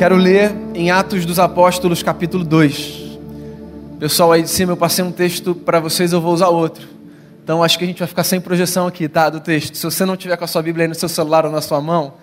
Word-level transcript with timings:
Quero 0.00 0.16
ler 0.16 0.56
em 0.74 0.90
Atos 0.90 1.26
dos 1.26 1.38
Apóstolos, 1.38 2.02
capítulo 2.02 2.42
2. 2.42 3.18
Pessoal, 3.98 4.32
aí 4.32 4.42
de 4.42 4.48
cima 4.48 4.72
eu 4.72 4.76
passei 4.78 5.04
um 5.04 5.12
texto 5.12 5.54
para 5.54 5.78
vocês, 5.78 6.14
eu 6.14 6.22
vou 6.22 6.32
usar 6.32 6.48
outro. 6.48 6.88
Então 7.44 7.62
acho 7.62 7.76
que 7.76 7.84
a 7.84 7.86
gente 7.86 7.98
vai 7.98 8.08
ficar 8.08 8.24
sem 8.24 8.40
projeção 8.40 8.86
aqui, 8.86 9.06
tá? 9.10 9.28
Do 9.28 9.40
texto. 9.40 9.76
Se 9.76 9.84
você 9.84 10.06
não 10.06 10.16
tiver 10.16 10.38
com 10.38 10.44
a 10.44 10.46
sua 10.46 10.62
Bíblia 10.62 10.84
aí 10.84 10.88
no 10.88 10.94
seu 10.94 11.06
celular 11.06 11.44
ou 11.44 11.52
na 11.52 11.60
sua 11.60 11.82
mão, 11.82 12.14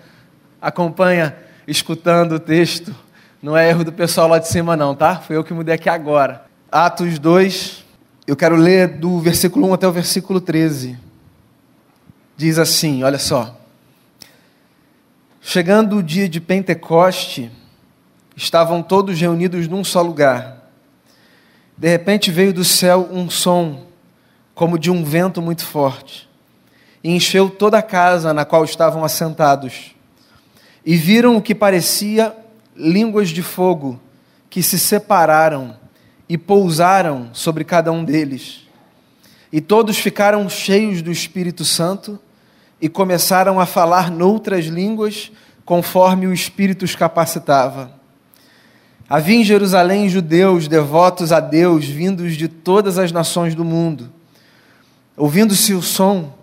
acompanha 0.60 1.38
escutando 1.68 2.32
o 2.32 2.40
texto. 2.40 2.96
Não 3.44 3.56
é 3.56 3.70
erro 3.70 3.84
do 3.84 3.94
pessoal 3.94 4.28
lá 4.28 4.40
de 4.40 4.48
cima, 4.48 4.76
não, 4.76 4.96
tá? 4.96 5.18
Foi 5.18 5.36
eu 5.36 5.44
que 5.44 5.54
mudei 5.54 5.76
aqui 5.76 5.88
agora. 5.88 6.46
Atos 6.72 7.20
2, 7.20 7.86
eu 8.26 8.36
quero 8.36 8.56
ler 8.56 8.88
do 8.88 9.20
versículo 9.20 9.68
1 9.68 9.74
até 9.76 9.88
o 9.88 9.92
versículo 9.92 10.42
13. 10.42 10.98
Diz 12.36 12.58
assim: 12.58 13.04
olha 13.04 13.20
só. 13.20 13.56
Chegando 15.40 15.98
o 15.98 16.02
dia 16.02 16.28
de 16.28 16.42
Pentecoste, 16.42 17.52
estavam 18.38 18.84
todos 18.84 19.20
reunidos 19.20 19.68
num 19.68 19.84
só 19.84 20.00
lugar. 20.00 20.70
De 21.76 21.90
repente 21.90 22.30
veio 22.30 22.54
do 22.54 22.64
céu 22.64 23.10
um 23.12 23.32
som, 23.32 23.88
como 24.54 24.78
de 24.78 24.92
um 24.92 25.04
vento 25.04 25.42
muito 25.42 25.66
forte, 25.66 26.30
e 27.04 27.12
encheu 27.12 27.50
toda 27.50 27.80
a 27.80 27.82
casa 27.82 28.34
na 28.34 28.46
qual 28.46 28.64
estavam 28.64 29.04
assentados. 29.04 29.96
E 30.86 30.96
viram 30.96 31.36
o 31.36 31.42
que 31.42 31.56
parecia 31.56 32.34
línguas 32.76 33.30
de 33.30 33.42
fogo 33.42 34.00
que 34.52 34.62
se 34.62 34.78
separaram 34.78 35.76
e 36.30 36.38
pousaram 36.38 37.30
sobre 37.34 37.64
cada 37.64 37.92
um 37.92 38.06
deles. 38.06 38.68
E 39.52 39.60
todos 39.60 39.98
ficaram 39.98 40.48
cheios 40.48 41.02
do 41.02 41.12
Espírito 41.12 41.66
Santo 41.66 42.20
e 42.80 42.88
começaram 42.88 43.60
a 43.60 43.66
falar 43.66 44.12
noutras 44.12 44.66
línguas 44.66 45.32
conforme 45.66 46.28
o 46.28 46.34
Espírito 46.34 46.86
os 46.86 46.96
capacitava. 46.96 47.97
Havia 49.10 49.38
em 49.38 49.44
Jerusalém 49.44 50.10
judeus 50.10 50.68
devotos 50.68 51.32
a 51.32 51.40
Deus, 51.40 51.86
vindos 51.86 52.36
de 52.36 52.50
todas 52.50 52.98
as 52.98 53.10
nações 53.10 53.56
do 53.56 53.64
mundo. 53.64 54.12
Ouvindo-se 55.16 55.74
o 55.74 55.82
som, 55.82 56.34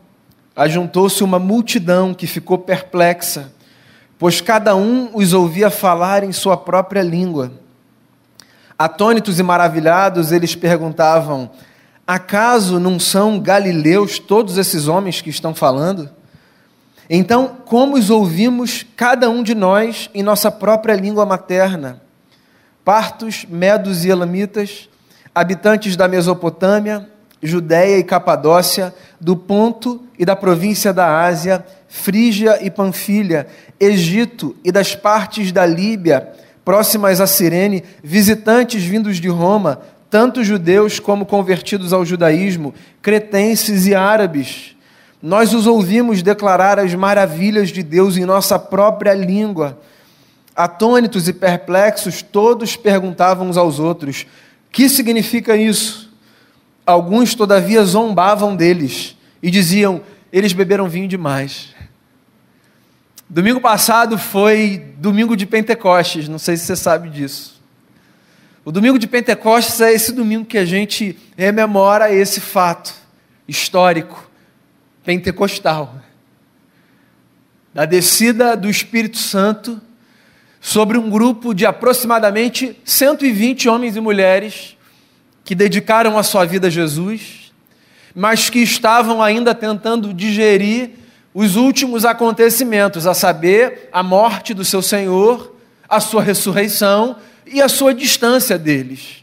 ajuntou-se 0.57 1.23
uma 1.23 1.39
multidão 1.39 2.15
que 2.15 2.27
ficou 2.27 2.57
perplexa, 2.57 3.53
pois 4.19 4.41
cada 4.41 4.75
um 4.75 5.11
os 5.13 5.35
ouvia 5.35 5.69
falar 5.69 6.25
em 6.25 6.33
sua 6.33 6.57
própria 6.57 7.03
língua. 7.03 7.53
Atônitos 8.79 9.39
e 9.39 9.43
maravilhados, 9.43 10.33
eles 10.33 10.55
perguntavam: 10.55 11.51
Acaso 12.07 12.81
não 12.81 12.99
são 12.99 13.39
galileus 13.39 14.19
todos 14.19 14.57
esses 14.57 14.89
homens 14.89 15.21
que 15.21 15.29
estão 15.29 15.55
falando? 15.55 16.09
Então, 17.11 17.59
como 17.67 17.99
os 17.99 18.09
ouvimos 18.09 18.87
cada 18.97 19.29
um 19.29 19.43
de 19.43 19.55
nós 19.55 20.09
em 20.15 20.23
nossa 20.23 20.51
própria 20.51 20.95
língua 20.95 21.27
materna? 21.27 22.04
Partos, 22.85 23.47
medos 23.49 24.05
e 24.05 24.11
elamitas, 24.11 24.89
habitantes 25.35 25.97
da 25.97 26.07
Mesopotâmia, 26.07 27.09
Judéia 27.43 27.99
e 27.99 28.05
Capadócia, 28.05 28.95
do 29.21 29.37
Ponto 29.37 30.03
e 30.19 30.25
da 30.25 30.37
província 30.37 30.93
da 30.93 31.25
Ásia, 31.25 31.65
Frígia 31.89 32.59
e 32.65 32.71
Panfilha, 32.71 33.47
Egito 33.79 34.57
e 34.65 34.71
das 34.71 34.95
partes 34.95 35.51
da 35.51 35.65
Líbia, 35.65 36.29
próximas 36.65 37.21
a 37.21 37.27
Cirene, 37.27 37.85
visitantes 38.03 38.83
vindos 38.85 39.19
de 39.19 39.29
Roma, 39.29 39.81
tanto 40.11 40.45
judeus 40.45 41.01
como 41.01 41.27
convertidos 41.27 41.93
ao 41.93 42.05
judaísmo, 42.05 42.73
cretenses 43.03 43.87
e 43.87 43.95
árabes. 43.95 44.77
Nós 45.21 45.53
os 45.53 45.67
ouvimos 45.67 46.23
declarar 46.23 46.79
as 46.79 46.95
maravilhas 46.95 47.71
de 47.71 47.83
Deus 47.83 48.17
em 48.17 48.25
nossa 48.25 48.59
própria 48.59 49.15
língua. 49.15 49.79
Atônitos 50.55 51.27
e 51.27 51.33
perplexos, 51.33 52.23
todos 52.23 52.77
perguntavam 52.77 53.49
uns 53.49 53.57
aos 53.57 53.79
outros: 53.79 54.27
Que 54.71 54.89
significa 54.89 55.57
isso? 55.57 56.13
Alguns, 56.87 57.35
todavia, 57.35 57.85
zombavam 57.85 58.55
deles 58.55 59.17
e 59.43 59.51
diziam: 59.51 60.01
Eles 60.33 60.53
beberam 60.53 60.89
vinho 60.89 61.09
demais. 61.09 61.75
Domingo 63.29 63.61
passado 63.61 64.17
foi 64.17 64.95
domingo 64.99 65.37
de 65.37 65.45
Pentecostes, 65.45 66.29
não 66.29 66.39
sei 66.39 66.57
se 66.57 66.67
você 66.67 66.77
sabe 66.77 67.11
disso. 67.11 67.61
O 68.65 68.71
domingo 68.71 68.99
de 68.99 69.07
Pentecostes 69.07 69.81
é 69.81 69.93
esse 69.93 70.13
domingo 70.13 70.45
que 70.45 70.57
a 70.57 70.65
gente 70.65 71.19
rememora 71.37 72.15
esse 72.15 72.41
fato 72.41 72.95
histórico, 73.47 74.31
pentecostal, 75.05 75.97
da 77.75 77.85
descida 77.85 78.57
do 78.57 78.71
Espírito 78.71 79.19
Santo 79.19 79.81
sobre 80.65 80.97
um 80.97 81.11
grupo 81.11 81.53
de 81.53 81.67
aproximadamente 81.67 82.75
120 82.87 83.69
homens 83.69 83.97
e 83.97 84.01
mulheres 84.01 84.79
que 85.45 85.55
dedicaram 85.55 86.17
a 86.17 86.23
sua 86.23 86.47
vida 86.47 86.69
a 86.69 86.71
Jesus, 86.71 87.53
mas 88.15 88.49
que 88.49 88.61
estavam 88.61 89.23
ainda 89.23 89.55
tentando 89.55 90.15
digerir 90.15 90.93
os 91.35 91.57
últimos 91.57 92.07
acontecimentos, 92.07 93.07
a 93.07 93.13
saber, 93.13 93.91
a 93.93 94.03
morte 94.03 94.55
do 94.55 94.65
seu 94.65 94.81
Senhor, 94.81 95.55
a 95.87 96.01
sua 96.01 96.23
ressurreição 96.23 97.17
e 97.47 97.61
a 97.61 97.69
sua 97.69 97.93
distância 97.93 98.57
deles. 98.57 99.23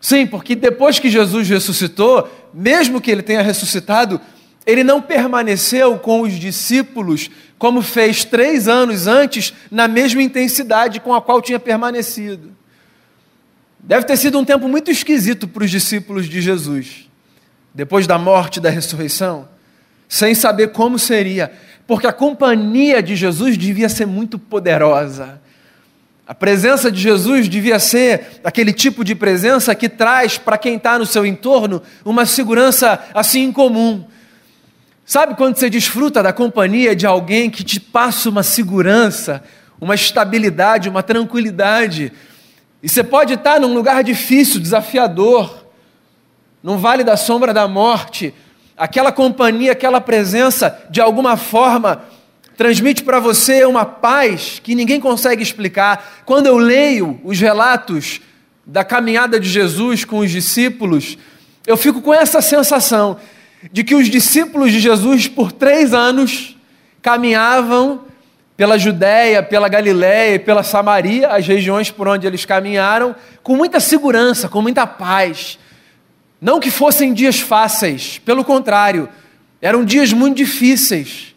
Sim, 0.00 0.24
porque 0.24 0.54
depois 0.54 1.00
que 1.00 1.10
Jesus 1.10 1.48
ressuscitou, 1.48 2.30
mesmo 2.54 3.00
que 3.00 3.10
ele 3.10 3.22
tenha 3.22 3.42
ressuscitado, 3.42 4.20
ele 4.64 4.84
não 4.84 5.02
permaneceu 5.02 5.98
com 5.98 6.20
os 6.20 6.34
discípulos 6.34 7.28
como 7.60 7.82
fez 7.82 8.24
três 8.24 8.66
anos 8.66 9.06
antes, 9.06 9.52
na 9.70 9.86
mesma 9.86 10.22
intensidade 10.22 10.98
com 10.98 11.12
a 11.12 11.20
qual 11.20 11.42
tinha 11.42 11.60
permanecido. 11.60 12.52
Deve 13.78 14.06
ter 14.06 14.16
sido 14.16 14.38
um 14.38 14.44
tempo 14.46 14.66
muito 14.66 14.90
esquisito 14.90 15.46
para 15.46 15.64
os 15.64 15.70
discípulos 15.70 16.26
de 16.26 16.40
Jesus, 16.40 17.06
depois 17.74 18.06
da 18.06 18.16
morte 18.16 18.56
e 18.56 18.60
da 18.60 18.70
ressurreição, 18.70 19.46
sem 20.08 20.34
saber 20.34 20.68
como 20.68 20.98
seria, 20.98 21.52
porque 21.86 22.06
a 22.06 22.14
companhia 22.14 23.02
de 23.02 23.14
Jesus 23.14 23.58
devia 23.58 23.90
ser 23.90 24.06
muito 24.06 24.38
poderosa. 24.38 25.38
A 26.26 26.34
presença 26.34 26.90
de 26.90 26.98
Jesus 26.98 27.46
devia 27.46 27.78
ser 27.78 28.40
aquele 28.42 28.72
tipo 28.72 29.04
de 29.04 29.14
presença 29.14 29.74
que 29.74 29.90
traz 29.90 30.38
para 30.38 30.56
quem 30.56 30.76
está 30.76 30.98
no 30.98 31.04
seu 31.04 31.26
entorno 31.26 31.82
uma 32.06 32.24
segurança 32.24 33.04
assim 33.12 33.42
incomum. 33.42 34.06
Sabe 35.10 35.34
quando 35.34 35.56
você 35.56 35.68
desfruta 35.68 36.22
da 36.22 36.32
companhia 36.32 36.94
de 36.94 37.04
alguém 37.04 37.50
que 37.50 37.64
te 37.64 37.80
passa 37.80 38.28
uma 38.28 38.44
segurança, 38.44 39.42
uma 39.80 39.96
estabilidade, 39.96 40.88
uma 40.88 41.02
tranquilidade? 41.02 42.12
E 42.80 42.88
você 42.88 43.02
pode 43.02 43.34
estar 43.34 43.58
num 43.58 43.74
lugar 43.74 44.04
difícil, 44.04 44.60
desafiador, 44.60 45.66
num 46.62 46.78
vale 46.78 47.02
da 47.02 47.16
sombra 47.16 47.52
da 47.52 47.66
morte. 47.66 48.32
Aquela 48.76 49.10
companhia, 49.10 49.72
aquela 49.72 50.00
presença, 50.00 50.80
de 50.88 51.00
alguma 51.00 51.36
forma, 51.36 52.04
transmite 52.56 53.02
para 53.02 53.18
você 53.18 53.64
uma 53.64 53.84
paz 53.84 54.60
que 54.62 54.76
ninguém 54.76 55.00
consegue 55.00 55.42
explicar. 55.42 56.22
Quando 56.24 56.46
eu 56.46 56.56
leio 56.56 57.20
os 57.24 57.40
relatos 57.40 58.20
da 58.64 58.84
caminhada 58.84 59.40
de 59.40 59.48
Jesus 59.48 60.04
com 60.04 60.18
os 60.18 60.30
discípulos, 60.30 61.18
eu 61.66 61.76
fico 61.76 62.00
com 62.00 62.14
essa 62.14 62.40
sensação 62.40 63.18
de 63.72 63.84
que 63.84 63.94
os 63.94 64.08
discípulos 64.08 64.72
de 64.72 64.80
Jesus, 64.80 65.28
por 65.28 65.52
três 65.52 65.92
anos, 65.92 66.56
caminhavam 67.02 68.02
pela 68.56 68.78
Judéia, 68.78 69.42
pela 69.42 69.68
Galiléia 69.68 70.34
e 70.34 70.38
pela 70.38 70.62
Samaria, 70.62 71.28
as 71.28 71.46
regiões 71.46 71.90
por 71.90 72.06
onde 72.06 72.26
eles 72.26 72.44
caminharam, 72.44 73.14
com 73.42 73.56
muita 73.56 73.80
segurança, 73.80 74.48
com 74.48 74.60
muita 74.60 74.86
paz. 74.86 75.58
Não 76.40 76.60
que 76.60 76.70
fossem 76.70 77.12
dias 77.12 77.40
fáceis, 77.40 78.18
pelo 78.18 78.44
contrário, 78.44 79.08
eram 79.60 79.84
dias 79.84 80.12
muito 80.12 80.36
difíceis. 80.36 81.34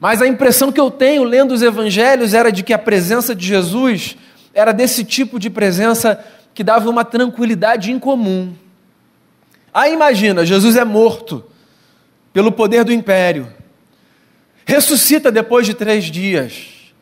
Mas 0.00 0.20
a 0.20 0.26
impressão 0.26 0.72
que 0.72 0.80
eu 0.80 0.90
tenho 0.90 1.22
lendo 1.22 1.52
os 1.52 1.62
evangelhos 1.62 2.34
era 2.34 2.50
de 2.50 2.62
que 2.62 2.72
a 2.72 2.78
presença 2.78 3.34
de 3.34 3.46
Jesus 3.46 4.16
era 4.54 4.72
desse 4.72 5.04
tipo 5.04 5.38
de 5.38 5.48
presença 5.48 6.22
que 6.54 6.64
dava 6.64 6.90
uma 6.90 7.04
tranquilidade 7.04 7.90
incomum. 7.90 8.54
Aí 9.72 9.92
imagina, 9.92 10.44
Jesus 10.44 10.76
é 10.76 10.84
morto 10.84 11.44
pelo 12.32 12.52
poder 12.52 12.84
do 12.84 12.92
império, 12.92 13.52
ressuscita 14.66 15.30
depois 15.30 15.66
de 15.66 15.74
três 15.74 16.04
dias, 16.04 16.92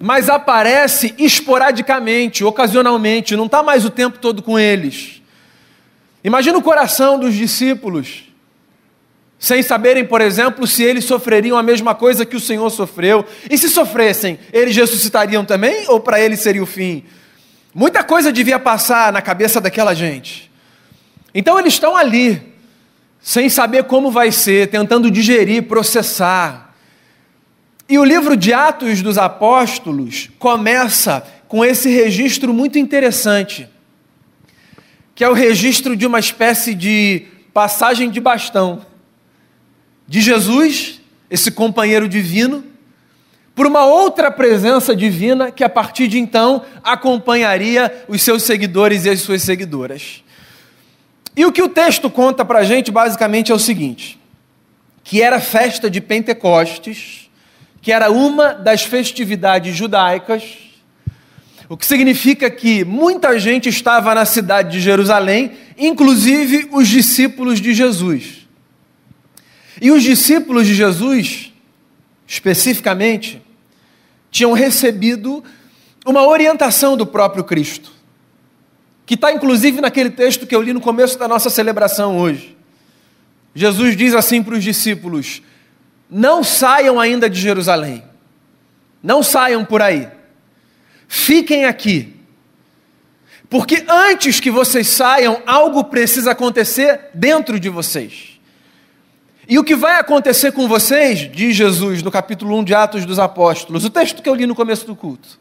mas 0.00 0.28
aparece 0.28 1.14
esporadicamente, 1.18 2.44
ocasionalmente, 2.44 3.36
não 3.36 3.46
está 3.46 3.62
mais 3.62 3.84
o 3.84 3.90
tempo 3.90 4.18
todo 4.18 4.42
com 4.42 4.58
eles. 4.58 5.22
Imagina 6.22 6.58
o 6.58 6.62
coração 6.62 7.18
dos 7.18 7.34
discípulos, 7.34 8.24
sem 9.38 9.62
saberem, 9.62 10.04
por 10.04 10.20
exemplo, 10.20 10.66
se 10.66 10.82
eles 10.82 11.04
sofreriam 11.04 11.56
a 11.56 11.62
mesma 11.62 11.94
coisa 11.94 12.26
que 12.26 12.36
o 12.36 12.40
Senhor 12.40 12.68
sofreu. 12.70 13.24
E 13.50 13.56
se 13.58 13.68
sofressem, 13.68 14.38
eles 14.52 14.74
ressuscitariam 14.74 15.44
também 15.44 15.84
ou 15.88 16.00
para 16.00 16.20
eles 16.20 16.40
seria 16.40 16.62
o 16.62 16.66
fim? 16.66 17.04
Muita 17.74 18.02
coisa 18.02 18.32
devia 18.32 18.58
passar 18.58 19.12
na 19.12 19.20
cabeça 19.20 19.60
daquela 19.60 19.94
gente. 19.94 20.50
Então 21.38 21.60
eles 21.60 21.74
estão 21.74 21.94
ali, 21.94 22.40
sem 23.20 23.50
saber 23.50 23.84
como 23.84 24.10
vai 24.10 24.32
ser, 24.32 24.68
tentando 24.68 25.10
digerir, 25.10 25.64
processar. 25.64 26.74
E 27.86 27.98
o 27.98 28.04
livro 28.04 28.34
de 28.34 28.54
Atos 28.54 29.02
dos 29.02 29.18
Apóstolos 29.18 30.30
começa 30.38 31.22
com 31.46 31.62
esse 31.62 31.90
registro 31.90 32.54
muito 32.54 32.78
interessante, 32.78 33.68
que 35.14 35.22
é 35.22 35.28
o 35.28 35.34
registro 35.34 35.94
de 35.94 36.06
uma 36.06 36.18
espécie 36.18 36.74
de 36.74 37.26
passagem 37.52 38.08
de 38.08 38.18
bastão 38.18 38.86
de 40.08 40.22
Jesus, 40.22 41.02
esse 41.28 41.50
companheiro 41.50 42.08
divino, 42.08 42.64
por 43.54 43.66
uma 43.66 43.84
outra 43.84 44.30
presença 44.30 44.96
divina 44.96 45.50
que 45.50 45.62
a 45.62 45.68
partir 45.68 46.08
de 46.08 46.18
então 46.18 46.64
acompanharia 46.82 48.04
os 48.08 48.22
seus 48.22 48.42
seguidores 48.42 49.04
e 49.04 49.10
as 49.10 49.20
suas 49.20 49.42
seguidoras. 49.42 50.24
E 51.36 51.44
o 51.44 51.52
que 51.52 51.62
o 51.62 51.68
texto 51.68 52.08
conta 52.08 52.44
para 52.44 52.60
a 52.60 52.64
gente 52.64 52.90
basicamente 52.90 53.52
é 53.52 53.54
o 53.54 53.58
seguinte: 53.58 54.18
que 55.04 55.22
era 55.22 55.38
festa 55.38 55.90
de 55.90 56.00
Pentecostes, 56.00 57.30
que 57.82 57.92
era 57.92 58.10
uma 58.10 58.54
das 58.54 58.82
festividades 58.82 59.76
judaicas, 59.76 60.42
o 61.68 61.76
que 61.76 61.84
significa 61.84 62.50
que 62.50 62.84
muita 62.84 63.38
gente 63.38 63.68
estava 63.68 64.14
na 64.14 64.24
cidade 64.24 64.72
de 64.72 64.80
Jerusalém, 64.80 65.52
inclusive 65.76 66.68
os 66.72 66.88
discípulos 66.88 67.60
de 67.60 67.74
Jesus. 67.74 68.46
E 69.80 69.90
os 69.90 70.02
discípulos 70.02 70.66
de 70.66 70.74
Jesus, 70.74 71.52
especificamente, 72.26 73.42
tinham 74.30 74.52
recebido 74.52 75.44
uma 76.06 76.26
orientação 76.26 76.96
do 76.96 77.06
próprio 77.06 77.44
Cristo, 77.44 77.92
que 79.06 79.14
está 79.14 79.32
inclusive 79.32 79.80
naquele 79.80 80.10
texto 80.10 80.46
que 80.46 80.54
eu 80.54 80.60
li 80.60 80.72
no 80.72 80.80
começo 80.80 81.16
da 81.16 81.28
nossa 81.28 81.48
celebração 81.48 82.18
hoje. 82.18 82.56
Jesus 83.54 83.96
diz 83.96 84.12
assim 84.12 84.42
para 84.42 84.56
os 84.56 84.64
discípulos: 84.64 85.40
Não 86.10 86.42
saiam 86.42 86.98
ainda 86.98 87.30
de 87.30 87.40
Jerusalém, 87.40 88.02
não 89.00 89.22
saiam 89.22 89.64
por 89.64 89.80
aí, 89.80 90.08
fiquem 91.06 91.64
aqui, 91.64 92.16
porque 93.48 93.84
antes 93.88 94.40
que 94.40 94.50
vocês 94.50 94.88
saiam, 94.88 95.40
algo 95.46 95.84
precisa 95.84 96.32
acontecer 96.32 97.10
dentro 97.14 97.60
de 97.60 97.68
vocês. 97.68 98.36
E 99.48 99.60
o 99.60 99.64
que 99.64 99.76
vai 99.76 100.00
acontecer 100.00 100.50
com 100.50 100.66
vocês, 100.66 101.30
diz 101.30 101.54
Jesus 101.54 102.02
no 102.02 102.10
capítulo 102.10 102.58
1 102.58 102.64
de 102.64 102.74
Atos 102.74 103.06
dos 103.06 103.20
Apóstolos, 103.20 103.84
o 103.84 103.90
texto 103.90 104.20
que 104.20 104.28
eu 104.28 104.34
li 104.34 104.44
no 104.44 104.56
começo 104.56 104.84
do 104.84 104.96
culto. 104.96 105.38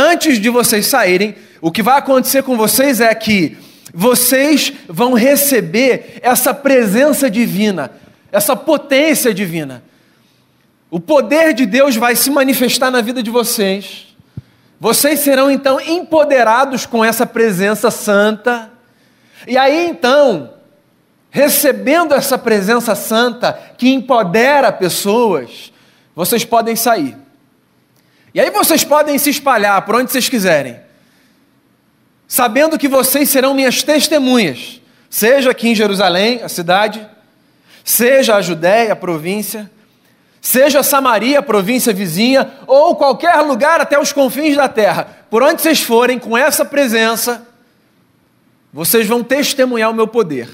Antes 0.00 0.38
de 0.38 0.48
vocês 0.48 0.86
saírem, 0.86 1.34
o 1.60 1.72
que 1.72 1.82
vai 1.82 1.98
acontecer 1.98 2.44
com 2.44 2.56
vocês 2.56 3.00
é 3.00 3.12
que 3.12 3.58
vocês 3.92 4.72
vão 4.86 5.12
receber 5.12 6.20
essa 6.22 6.54
presença 6.54 7.28
divina, 7.28 7.90
essa 8.30 8.54
potência 8.54 9.34
divina. 9.34 9.82
O 10.88 11.00
poder 11.00 11.52
de 11.52 11.66
Deus 11.66 11.96
vai 11.96 12.14
se 12.14 12.30
manifestar 12.30 12.92
na 12.92 13.00
vida 13.00 13.20
de 13.20 13.28
vocês. 13.28 14.14
Vocês 14.78 15.18
serão 15.18 15.50
então 15.50 15.80
empoderados 15.80 16.86
com 16.86 17.04
essa 17.04 17.26
presença 17.26 17.90
santa. 17.90 18.70
E 19.48 19.58
aí 19.58 19.88
então, 19.88 20.54
recebendo 21.28 22.14
essa 22.14 22.38
presença 22.38 22.94
santa 22.94 23.52
que 23.76 23.88
empodera 23.88 24.70
pessoas, 24.70 25.72
vocês 26.14 26.44
podem 26.44 26.76
sair. 26.76 27.16
E 28.34 28.40
aí 28.40 28.50
vocês 28.50 28.84
podem 28.84 29.18
se 29.18 29.30
espalhar 29.30 29.82
por 29.82 29.94
onde 29.94 30.10
vocês 30.10 30.28
quiserem, 30.28 30.80
sabendo 32.26 32.78
que 32.78 32.88
vocês 32.88 33.28
serão 33.30 33.54
minhas 33.54 33.82
testemunhas, 33.82 34.80
seja 35.08 35.50
aqui 35.50 35.68
em 35.68 35.74
Jerusalém, 35.74 36.42
a 36.42 36.48
cidade, 36.48 37.06
seja 37.84 38.36
a 38.36 38.42
Judéia, 38.42 38.92
a 38.92 38.96
província, 38.96 39.70
seja 40.40 40.82
Samaria, 40.82 41.38
a 41.38 41.42
província 41.42 41.92
vizinha, 41.92 42.52
ou 42.66 42.94
qualquer 42.96 43.36
lugar 43.40 43.80
até 43.80 43.98
os 43.98 44.12
confins 44.12 44.56
da 44.56 44.68
terra. 44.68 45.08
Por 45.30 45.42
onde 45.42 45.62
vocês 45.62 45.80
forem 45.80 46.18
com 46.18 46.36
essa 46.36 46.64
presença, 46.64 47.46
vocês 48.72 49.06
vão 49.06 49.24
testemunhar 49.24 49.90
o 49.90 49.94
meu 49.94 50.06
poder. 50.06 50.48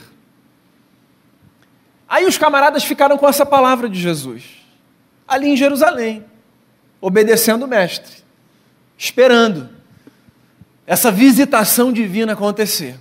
Aí 2.08 2.24
os 2.26 2.38
camaradas 2.38 2.84
ficaram 2.84 3.18
com 3.18 3.28
essa 3.28 3.44
palavra 3.44 3.88
de 3.88 4.00
Jesus, 4.00 4.44
ali 5.26 5.48
em 5.48 5.56
Jerusalém, 5.56 6.24
obedecendo 7.04 7.64
o 7.64 7.68
Mestre, 7.68 8.24
esperando 8.96 9.68
essa 10.86 11.12
visitação 11.12 11.92
divina 11.92 12.32
acontecer. 12.32 12.96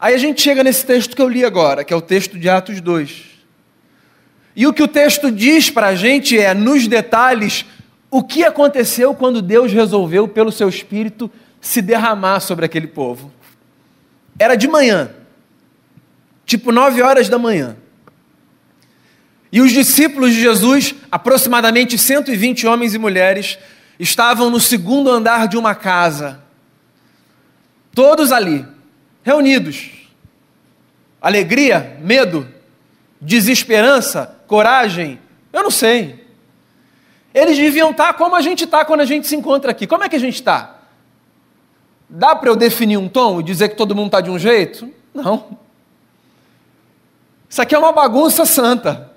Aí 0.00 0.16
a 0.16 0.18
gente 0.18 0.42
chega 0.42 0.64
nesse 0.64 0.84
texto 0.84 1.14
que 1.14 1.22
eu 1.22 1.28
li 1.28 1.44
agora, 1.44 1.84
que 1.84 1.94
é 1.94 1.96
o 1.96 2.02
texto 2.02 2.36
de 2.36 2.48
Atos 2.48 2.80
2. 2.80 3.22
E 4.56 4.66
o 4.66 4.72
que 4.72 4.82
o 4.82 4.88
texto 4.88 5.30
diz 5.30 5.70
para 5.70 5.86
a 5.86 5.94
gente 5.94 6.36
é, 6.36 6.52
nos 6.52 6.88
detalhes, 6.88 7.64
o 8.10 8.20
que 8.20 8.44
aconteceu 8.44 9.14
quando 9.14 9.40
Deus 9.40 9.72
resolveu, 9.72 10.26
pelo 10.26 10.50
seu 10.50 10.68
Espírito, 10.68 11.30
se 11.60 11.80
derramar 11.80 12.40
sobre 12.40 12.64
aquele 12.64 12.88
povo. 12.88 13.30
Era 14.36 14.56
de 14.56 14.66
manhã 14.66 15.08
tipo 16.44 16.72
nove 16.72 17.00
horas 17.00 17.28
da 17.28 17.38
manhã. 17.38 17.76
E 19.54 19.60
os 19.60 19.70
discípulos 19.70 20.32
de 20.32 20.40
Jesus, 20.40 20.96
aproximadamente 21.12 21.96
120 21.96 22.66
homens 22.66 22.92
e 22.92 22.98
mulheres, 22.98 23.56
estavam 24.00 24.50
no 24.50 24.58
segundo 24.58 25.08
andar 25.08 25.46
de 25.46 25.56
uma 25.56 25.76
casa. 25.76 26.40
Todos 27.94 28.32
ali, 28.32 28.66
reunidos. 29.22 29.92
Alegria, 31.22 31.96
medo, 32.00 32.48
desesperança, 33.20 34.36
coragem, 34.48 35.20
eu 35.52 35.62
não 35.62 35.70
sei. 35.70 36.26
Eles 37.32 37.56
deviam 37.56 37.92
estar 37.92 38.12
como 38.14 38.34
a 38.34 38.42
gente 38.42 38.64
está 38.64 38.84
quando 38.84 39.02
a 39.02 39.06
gente 39.06 39.28
se 39.28 39.36
encontra 39.36 39.70
aqui. 39.70 39.86
Como 39.86 40.02
é 40.02 40.08
que 40.08 40.16
a 40.16 40.20
gente 40.20 40.34
está? 40.34 40.80
Dá 42.10 42.34
para 42.34 42.50
eu 42.50 42.56
definir 42.56 42.96
um 42.96 43.08
tom 43.08 43.38
e 43.38 43.44
dizer 43.44 43.68
que 43.68 43.76
todo 43.76 43.94
mundo 43.94 44.06
está 44.06 44.20
de 44.20 44.30
um 44.30 44.38
jeito? 44.38 44.92
Não. 45.14 45.56
Isso 47.48 47.62
aqui 47.62 47.72
é 47.72 47.78
uma 47.78 47.92
bagunça 47.92 48.44
santa, 48.44 49.13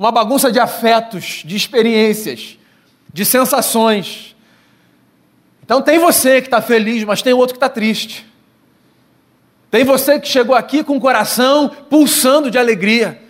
uma 0.00 0.10
bagunça 0.10 0.50
de 0.50 0.58
afetos, 0.58 1.42
de 1.44 1.54
experiências, 1.54 2.56
de 3.12 3.22
sensações. 3.22 4.34
Então 5.62 5.82
tem 5.82 5.98
você 5.98 6.40
que 6.40 6.46
está 6.46 6.62
feliz, 6.62 7.04
mas 7.04 7.20
tem 7.20 7.34
outro 7.34 7.52
que 7.52 7.58
está 7.58 7.68
triste. 7.68 8.26
Tem 9.70 9.84
você 9.84 10.18
que 10.18 10.26
chegou 10.26 10.54
aqui 10.54 10.82
com 10.82 10.96
o 10.96 11.00
coração 11.00 11.70
pulsando 11.90 12.50
de 12.50 12.56
alegria 12.56 13.20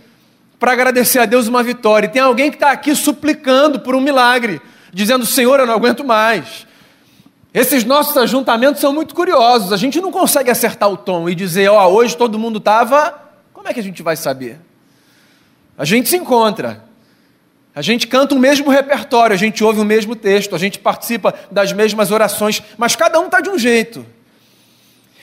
para 0.61 0.70
agradecer 0.70 1.19
a 1.19 1.26
Deus 1.26 1.49
uma 1.49 1.61
vitória. 1.61 2.06
E 2.06 2.11
tem 2.11 2.22
alguém 2.22 2.50
que 2.50 2.56
está 2.56 2.70
aqui 2.70 2.94
suplicando 2.94 3.81
por 3.81 3.96
um 3.96 4.00
milagre, 4.00 4.62
dizendo: 4.93 5.26
Senhor, 5.26 5.58
eu 5.58 5.66
não 5.66 5.75
aguento 5.75 6.05
mais. 6.05 6.69
Esses 7.52 7.82
nossos 7.82 8.16
ajuntamentos 8.16 8.80
são 8.80 8.92
muito 8.92 9.12
curiosos. 9.12 9.73
A 9.73 9.76
gente 9.76 10.00
não 10.00 10.12
consegue 10.12 10.52
acertar 10.52 10.88
o 10.88 10.97
tom 10.97 11.28
e 11.28 11.35
dizer: 11.35 11.68
Ó, 11.68 11.85
oh, 11.85 11.95
hoje 11.95 12.16
todo 12.16 12.38
mundo 12.38 12.59
estava 12.59 13.28
como 13.52 13.66
é 13.66 13.75
que 13.75 13.80
a 13.80 13.83
gente 13.83 14.04
vai 14.04 14.14
saber? 14.14 14.70
A 15.80 15.84
gente 15.87 16.10
se 16.10 16.16
encontra, 16.18 16.84
a 17.75 17.80
gente 17.80 18.06
canta 18.06 18.34
o 18.34 18.38
mesmo 18.38 18.68
repertório, 18.68 19.32
a 19.32 19.38
gente 19.38 19.64
ouve 19.64 19.80
o 19.80 19.84
mesmo 19.84 20.14
texto, 20.14 20.54
a 20.54 20.58
gente 20.58 20.78
participa 20.78 21.34
das 21.50 21.72
mesmas 21.72 22.10
orações, 22.10 22.62
mas 22.76 22.94
cada 22.94 23.18
um 23.18 23.25
está 23.25 23.40
de 23.40 23.49
um 23.49 23.58
jeito. 23.58 24.04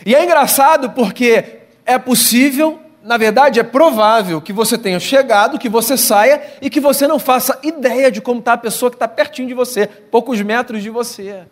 E 0.03 0.15
é 0.15 0.23
engraçado 0.23 0.89
porque 0.89 1.59
é 1.85 1.99
possível, 1.99 2.79
na 3.03 3.17
verdade, 3.17 3.59
é 3.59 3.63
provável 3.63 4.41
que 4.41 4.51
você 4.51 4.79
tenha 4.79 4.99
chegado, 4.99 5.59
que 5.59 5.69
você 5.69 5.95
saia 5.95 6.41
e 6.59 6.71
que 6.71 6.79
você 6.79 7.07
não 7.07 7.19
faça 7.19 7.59
ideia 7.61 8.09
de 8.09 8.19
como 8.19 8.39
está 8.39 8.53
a 8.53 8.57
pessoa 8.57 8.89
que 8.89 8.95
está 8.95 9.07
pertinho 9.07 9.47
de 9.47 9.53
você, 9.53 9.85
poucos 9.85 10.41
metros 10.41 10.81
de 10.81 10.89
você. 10.89 11.43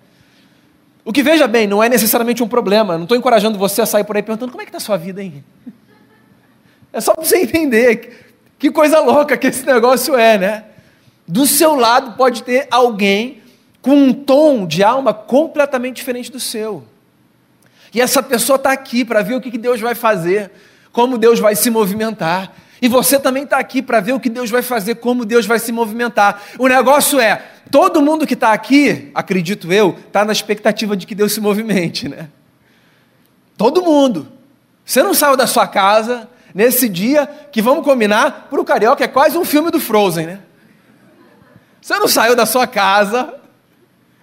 O 1.03 1.13
que 1.13 1.21
veja 1.21 1.47
bem, 1.47 1.67
não 1.67 1.83
é 1.83 1.87
necessariamente 1.87 2.41
um 2.41 2.47
problema. 2.47 2.95
Não 2.95 3.03
estou 3.03 3.15
encorajando 3.15 3.59
você 3.59 3.83
a 3.83 3.85
sair 3.85 4.03
por 4.03 4.15
aí 4.15 4.23
perguntando 4.23 4.51
como 4.51 4.63
é 4.63 4.65
que 4.65 4.69
está 4.69 4.79
a 4.79 4.81
sua 4.81 4.97
vida, 4.97 5.21
hein? 5.21 5.43
É 6.91 7.01
só 7.01 7.13
para 7.13 7.25
você 7.25 7.39
entender 7.39 8.24
que 8.57 8.71
coisa 8.71 8.99
louca 8.99 9.37
que 9.37 9.47
esse 9.47 9.65
negócio 9.65 10.15
é, 10.15 10.37
né? 10.37 10.63
Do 11.27 11.45
seu 11.45 11.75
lado 11.75 12.13
pode 12.13 12.43
ter 12.43 12.67
alguém 12.69 13.41
com 13.81 13.95
um 13.95 14.13
tom 14.13 14.65
de 14.65 14.83
alma 14.83 15.13
completamente 15.13 15.97
diferente 15.97 16.31
do 16.31 16.39
seu. 16.39 16.83
E 17.93 18.01
essa 18.01 18.21
pessoa 18.21 18.57
está 18.57 18.71
aqui 18.71 19.05
para 19.05 19.21
ver 19.21 19.35
o 19.35 19.41
que 19.41 19.57
Deus 19.57 19.79
vai 19.79 19.95
fazer, 19.95 20.51
como 20.91 21.17
Deus 21.17 21.39
vai 21.39 21.55
se 21.55 21.69
movimentar. 21.69 22.51
E 22.81 22.87
você 22.87 23.17
também 23.17 23.43
está 23.43 23.57
aqui 23.57 23.81
para 23.81 23.99
ver 23.99 24.13
o 24.13 24.19
que 24.19 24.29
Deus 24.29 24.49
vai 24.49 24.61
fazer, 24.61 24.95
como 24.95 25.25
Deus 25.25 25.45
vai 25.45 25.59
se 25.59 25.71
movimentar. 25.71 26.41
O 26.59 26.67
negócio 26.67 27.19
é, 27.19 27.41
todo 27.71 28.01
mundo 28.01 28.27
que 28.27 28.33
está 28.33 28.53
aqui, 28.53 29.11
acredito 29.15 29.71
eu, 29.71 29.97
está 30.07 30.25
na 30.25 30.31
expectativa 30.31 30.95
de 30.95 31.07
que 31.07 31.15
Deus 31.15 31.33
se 31.33 31.39
movimente, 31.39 32.09
né? 32.09 32.29
Todo 33.57 33.81
mundo. 33.81 34.27
Você 34.83 35.01
não 35.01 35.13
saiu 35.13 35.37
da 35.37 35.47
sua 35.47 35.67
casa, 35.67 36.29
nesse 36.55 36.87
dia 36.87 37.27
que 37.51 37.61
vamos 37.61 37.83
combinar, 37.83 38.47
para 38.49 38.61
o 38.61 38.63
carioca 38.63 39.03
é 39.03 39.07
quase 39.09 39.37
um 39.37 39.43
filme 39.43 39.69
do 39.69 39.79
Frozen, 39.79 40.25
né? 40.25 40.39
Você 41.81 41.99
não 41.99 42.07
saiu 42.07 42.33
da 42.33 42.45
sua 42.45 42.65
casa 42.65 43.33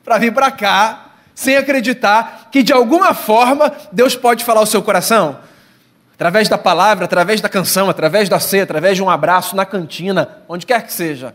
para 0.02 0.16
vir 0.16 0.32
para 0.32 0.50
cá 0.50 1.10
sem 1.34 1.56
acreditar 1.56 2.48
que 2.50 2.62
de 2.62 2.72
alguma 2.72 3.12
forma 3.12 3.70
Deus 3.92 4.16
pode 4.16 4.44
falar 4.44 4.60
ao 4.60 4.66
seu 4.66 4.82
coração? 4.82 5.38
Através 6.14 6.48
da 6.48 6.56
palavra, 6.56 7.04
através 7.04 7.40
da 7.40 7.48
canção, 7.50 7.90
através 7.90 8.28
da 8.28 8.40
ceia, 8.40 8.62
através 8.62 8.96
de 8.96 9.02
um 9.02 9.10
abraço 9.10 9.54
na 9.54 9.66
cantina, 9.66 10.38
onde 10.48 10.64
quer 10.64 10.82
que 10.86 10.92
seja. 10.92 11.34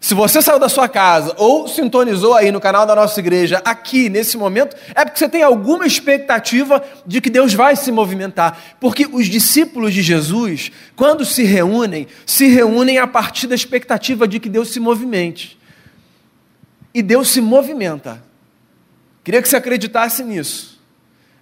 Se 0.00 0.14
você 0.14 0.42
saiu 0.42 0.58
da 0.58 0.68
sua 0.68 0.88
casa 0.88 1.34
ou 1.38 1.66
sintonizou 1.66 2.34
aí 2.34 2.52
no 2.52 2.60
canal 2.60 2.86
da 2.86 2.94
nossa 2.94 3.18
igreja 3.18 3.60
aqui 3.64 4.08
nesse 4.08 4.36
momento, 4.36 4.76
é 4.94 5.04
porque 5.04 5.18
você 5.18 5.28
tem 5.28 5.42
alguma 5.42 5.86
expectativa 5.86 6.82
de 7.06 7.20
que 7.20 7.30
Deus 7.30 7.54
vai 7.54 7.74
se 7.74 7.90
movimentar. 7.90 8.76
Porque 8.78 9.06
os 9.10 9.26
discípulos 9.26 9.94
de 9.94 10.02
Jesus, 10.02 10.70
quando 10.94 11.24
se 11.24 11.42
reúnem, 11.44 12.06
se 12.24 12.46
reúnem 12.46 12.98
a 12.98 13.06
partir 13.06 13.46
da 13.46 13.54
expectativa 13.54 14.28
de 14.28 14.38
que 14.38 14.48
Deus 14.48 14.68
se 14.68 14.78
movimente. 14.78 15.58
E 16.94 17.02
Deus 17.02 17.28
se 17.28 17.40
movimenta. 17.40 18.22
Queria 19.24 19.42
que 19.42 19.48
você 19.48 19.56
acreditasse 19.56 20.22
nisso. 20.22 20.80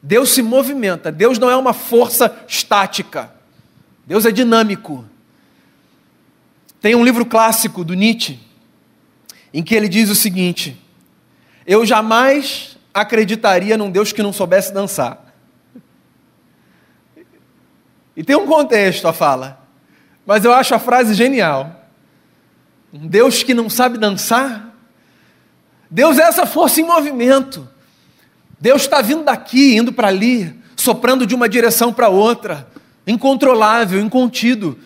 Deus 0.02 0.30
se 0.30 0.42
movimenta. 0.42 1.12
Deus 1.12 1.38
não 1.38 1.50
é 1.50 1.56
uma 1.56 1.72
força 1.72 2.34
estática. 2.48 3.30
Deus 4.06 4.24
é 4.24 4.30
dinâmico. 4.30 5.04
Tem 6.84 6.94
um 6.94 7.02
livro 7.02 7.24
clássico 7.24 7.82
do 7.82 7.94
Nietzsche, 7.94 8.38
em 9.54 9.62
que 9.62 9.74
ele 9.74 9.88
diz 9.88 10.10
o 10.10 10.14
seguinte: 10.14 10.78
Eu 11.66 11.86
jamais 11.86 12.76
acreditaria 12.92 13.78
num 13.78 13.90
Deus 13.90 14.12
que 14.12 14.22
não 14.22 14.34
soubesse 14.34 14.70
dançar. 14.70 15.34
E 18.14 18.22
tem 18.22 18.36
um 18.36 18.46
contexto 18.46 19.08
a 19.08 19.14
fala, 19.14 19.66
mas 20.26 20.44
eu 20.44 20.52
acho 20.52 20.74
a 20.74 20.78
frase 20.78 21.14
genial. 21.14 21.88
Um 22.92 23.06
Deus 23.06 23.42
que 23.42 23.54
não 23.54 23.70
sabe 23.70 23.96
dançar? 23.96 24.76
Deus 25.90 26.18
é 26.18 26.24
essa 26.24 26.44
força 26.44 26.82
em 26.82 26.84
movimento. 26.84 27.66
Deus 28.60 28.82
está 28.82 29.00
vindo 29.00 29.24
daqui, 29.24 29.74
indo 29.74 29.90
para 29.90 30.08
ali, 30.08 30.54
soprando 30.76 31.26
de 31.26 31.34
uma 31.34 31.48
direção 31.48 31.94
para 31.94 32.10
outra, 32.10 32.68
incontrolável, 33.06 33.98
incontido. 33.98 34.78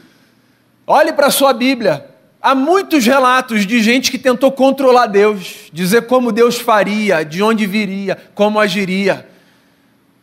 Olhe 0.91 1.13
para 1.13 1.27
a 1.27 1.31
sua 1.31 1.53
Bíblia. 1.53 2.07
Há 2.41 2.55
muitos 2.55 3.05
relatos 3.05 3.67
de 3.67 3.83
gente 3.83 4.11
que 4.11 4.17
tentou 4.17 4.51
controlar 4.51 5.07
Deus, 5.07 5.69
dizer 5.71 6.07
como 6.07 6.33
Deus 6.33 6.59
faria, 6.59 7.23
de 7.23 7.43
onde 7.43 7.67
viria, 7.67 8.17
como 8.35 8.59
agiria. 8.59 9.29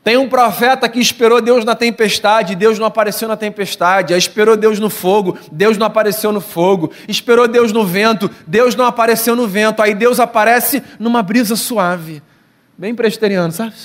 Tem 0.03 0.17
um 0.17 0.27
profeta 0.27 0.89
que 0.89 0.99
esperou 0.99 1.39
Deus 1.39 1.63
na 1.63 1.75
tempestade, 1.75 2.55
Deus 2.55 2.79
não 2.79 2.87
apareceu 2.87 3.27
na 3.27 3.37
tempestade. 3.37 4.15
Esperou 4.15 4.57
Deus 4.57 4.79
no 4.79 4.89
fogo, 4.89 5.37
Deus 5.51 5.77
não 5.77 5.85
apareceu 5.85 6.31
no 6.31 6.41
fogo. 6.41 6.91
Esperou 7.07 7.47
Deus 7.47 7.71
no 7.71 7.85
vento, 7.85 8.27
Deus 8.47 8.75
não 8.75 8.85
apareceu 8.87 9.35
no 9.35 9.47
vento. 9.47 9.83
Aí 9.83 9.93
Deus 9.93 10.19
aparece 10.19 10.81
numa 10.97 11.21
brisa 11.21 11.55
suave, 11.55 12.23
bem 12.75 12.95
presteriano, 12.95 13.51
sabe? 13.51 13.75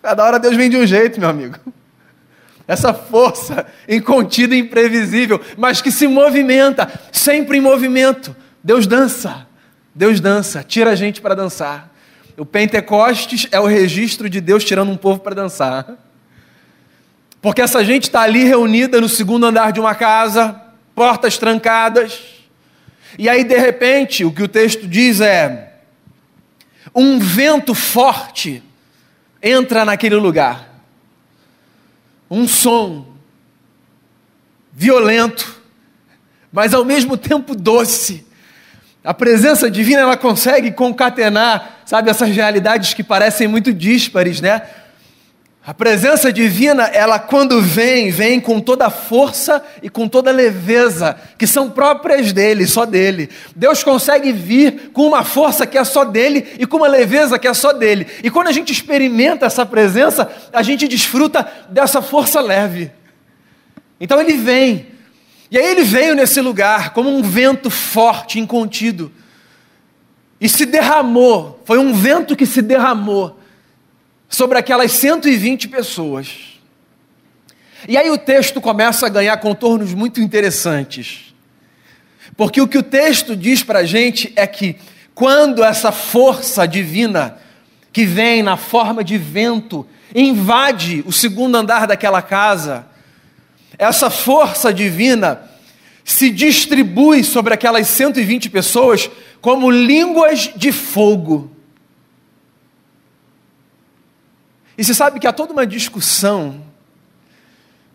Cada 0.00 0.24
hora 0.24 0.38
Deus 0.38 0.56
vem 0.56 0.70
de 0.70 0.78
um 0.78 0.86
jeito, 0.86 1.20
meu 1.20 1.28
amigo 1.28 1.58
essa 2.72 2.94
força 2.94 3.66
incontida 3.86 4.54
e 4.54 4.60
imprevisível, 4.60 5.38
mas 5.58 5.82
que 5.82 5.92
se 5.92 6.08
movimenta, 6.08 6.90
sempre 7.12 7.58
em 7.58 7.60
movimento. 7.60 8.34
Deus 8.64 8.86
dança, 8.86 9.46
Deus 9.94 10.20
dança, 10.20 10.64
tira 10.66 10.90
a 10.90 10.94
gente 10.94 11.20
para 11.20 11.34
dançar. 11.34 11.92
O 12.34 12.46
Pentecostes 12.46 13.46
é 13.52 13.60
o 13.60 13.66
registro 13.66 14.28
de 14.28 14.40
Deus 14.40 14.64
tirando 14.64 14.90
um 14.90 14.96
povo 14.96 15.20
para 15.20 15.34
dançar. 15.34 15.86
Porque 17.42 17.60
essa 17.60 17.84
gente 17.84 18.04
está 18.04 18.22
ali 18.22 18.44
reunida 18.44 19.02
no 19.02 19.08
segundo 19.08 19.44
andar 19.44 19.70
de 19.70 19.78
uma 19.78 19.94
casa, 19.94 20.58
portas 20.94 21.36
trancadas, 21.36 22.20
e 23.18 23.28
aí 23.28 23.44
de 23.44 23.58
repente 23.58 24.24
o 24.24 24.32
que 24.32 24.42
o 24.42 24.48
texto 24.48 24.88
diz 24.88 25.20
é: 25.20 25.74
um 26.94 27.18
vento 27.18 27.74
forte 27.74 28.62
entra 29.42 29.84
naquele 29.84 30.16
lugar 30.16 30.71
um 32.32 32.48
som 32.48 33.04
violento, 34.72 35.60
mas 36.50 36.72
ao 36.72 36.82
mesmo 36.82 37.14
tempo 37.18 37.54
doce. 37.54 38.26
A 39.04 39.12
presença 39.12 39.70
divina 39.70 40.00
ela 40.00 40.16
consegue 40.16 40.70
concatenar, 40.70 41.82
sabe, 41.84 42.08
essas 42.08 42.30
realidades 42.30 42.94
que 42.94 43.04
parecem 43.04 43.46
muito 43.46 43.70
díspares, 43.70 44.40
né? 44.40 44.62
A 45.64 45.72
presença 45.72 46.32
divina, 46.32 46.86
ela 46.86 47.20
quando 47.20 47.62
vem, 47.62 48.10
vem 48.10 48.40
com 48.40 48.60
toda 48.60 48.86
a 48.86 48.90
força 48.90 49.64
e 49.80 49.88
com 49.88 50.08
toda 50.08 50.28
a 50.28 50.32
leveza, 50.32 51.16
que 51.38 51.46
são 51.46 51.70
próprias 51.70 52.32
dele, 52.32 52.66
só 52.66 52.84
dele. 52.84 53.30
Deus 53.54 53.84
consegue 53.84 54.32
vir 54.32 54.90
com 54.92 55.06
uma 55.06 55.22
força 55.22 55.64
que 55.64 55.78
é 55.78 55.84
só 55.84 56.04
dele 56.04 56.48
e 56.58 56.66
com 56.66 56.78
uma 56.78 56.88
leveza 56.88 57.38
que 57.38 57.46
é 57.46 57.54
só 57.54 57.72
dele. 57.72 58.08
E 58.24 58.30
quando 58.30 58.48
a 58.48 58.52
gente 58.52 58.72
experimenta 58.72 59.46
essa 59.46 59.64
presença, 59.64 60.28
a 60.52 60.64
gente 60.64 60.88
desfruta 60.88 61.48
dessa 61.68 62.02
força 62.02 62.40
leve. 62.40 62.90
Então 64.00 64.20
ele 64.20 64.32
vem. 64.32 64.88
E 65.48 65.56
aí 65.56 65.64
ele 65.64 65.84
veio 65.84 66.16
nesse 66.16 66.40
lugar 66.40 66.92
como 66.92 67.08
um 67.08 67.22
vento 67.22 67.70
forte, 67.70 68.40
incontido. 68.40 69.12
E 70.40 70.48
se 70.48 70.66
derramou, 70.66 71.62
foi 71.64 71.78
um 71.78 71.92
vento 71.94 72.34
que 72.34 72.46
se 72.46 72.60
derramou 72.60 73.38
sobre 74.32 74.58
aquelas 74.58 74.90
120 74.92 75.68
pessoas. 75.68 76.58
E 77.86 77.98
aí 77.98 78.10
o 78.10 78.16
texto 78.16 78.60
começa 78.60 79.06
a 79.06 79.10
ganhar 79.10 79.36
contornos 79.36 79.92
muito 79.92 80.20
interessantes. 80.20 81.34
Porque 82.34 82.60
o 82.60 82.66
que 82.66 82.78
o 82.78 82.82
texto 82.82 83.36
diz 83.36 83.62
para 83.62 83.80
a 83.80 83.84
gente 83.84 84.32
é 84.34 84.46
que 84.46 84.76
quando 85.14 85.62
essa 85.62 85.92
força 85.92 86.66
divina, 86.66 87.36
que 87.92 88.06
vem 88.06 88.42
na 88.42 88.56
forma 88.56 89.04
de 89.04 89.18
vento, 89.18 89.86
invade 90.14 91.04
o 91.06 91.12
segundo 91.12 91.56
andar 91.56 91.86
daquela 91.86 92.22
casa, 92.22 92.86
essa 93.76 94.08
força 94.08 94.72
divina 94.72 95.42
se 96.04 96.30
distribui 96.30 97.22
sobre 97.22 97.52
aquelas 97.52 97.86
120 97.86 98.48
pessoas 98.48 99.10
como 99.42 99.70
línguas 99.70 100.50
de 100.56 100.72
fogo. 100.72 101.50
E 104.76 104.84
você 104.84 104.94
sabe 104.94 105.20
que 105.20 105.26
há 105.26 105.32
toda 105.32 105.52
uma 105.52 105.66
discussão 105.66 106.62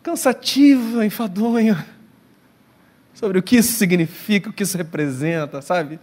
cansativa, 0.04 1.06
enfadonha, 1.06 1.86
sobre 3.14 3.40
o 3.40 3.44
que 3.44 3.58
isso 3.58 3.74
significa, 3.74 4.50
o 4.50 4.54
que 4.54 4.64
isso 4.64 4.78
representa, 4.78 5.62
sabe? 5.62 6.00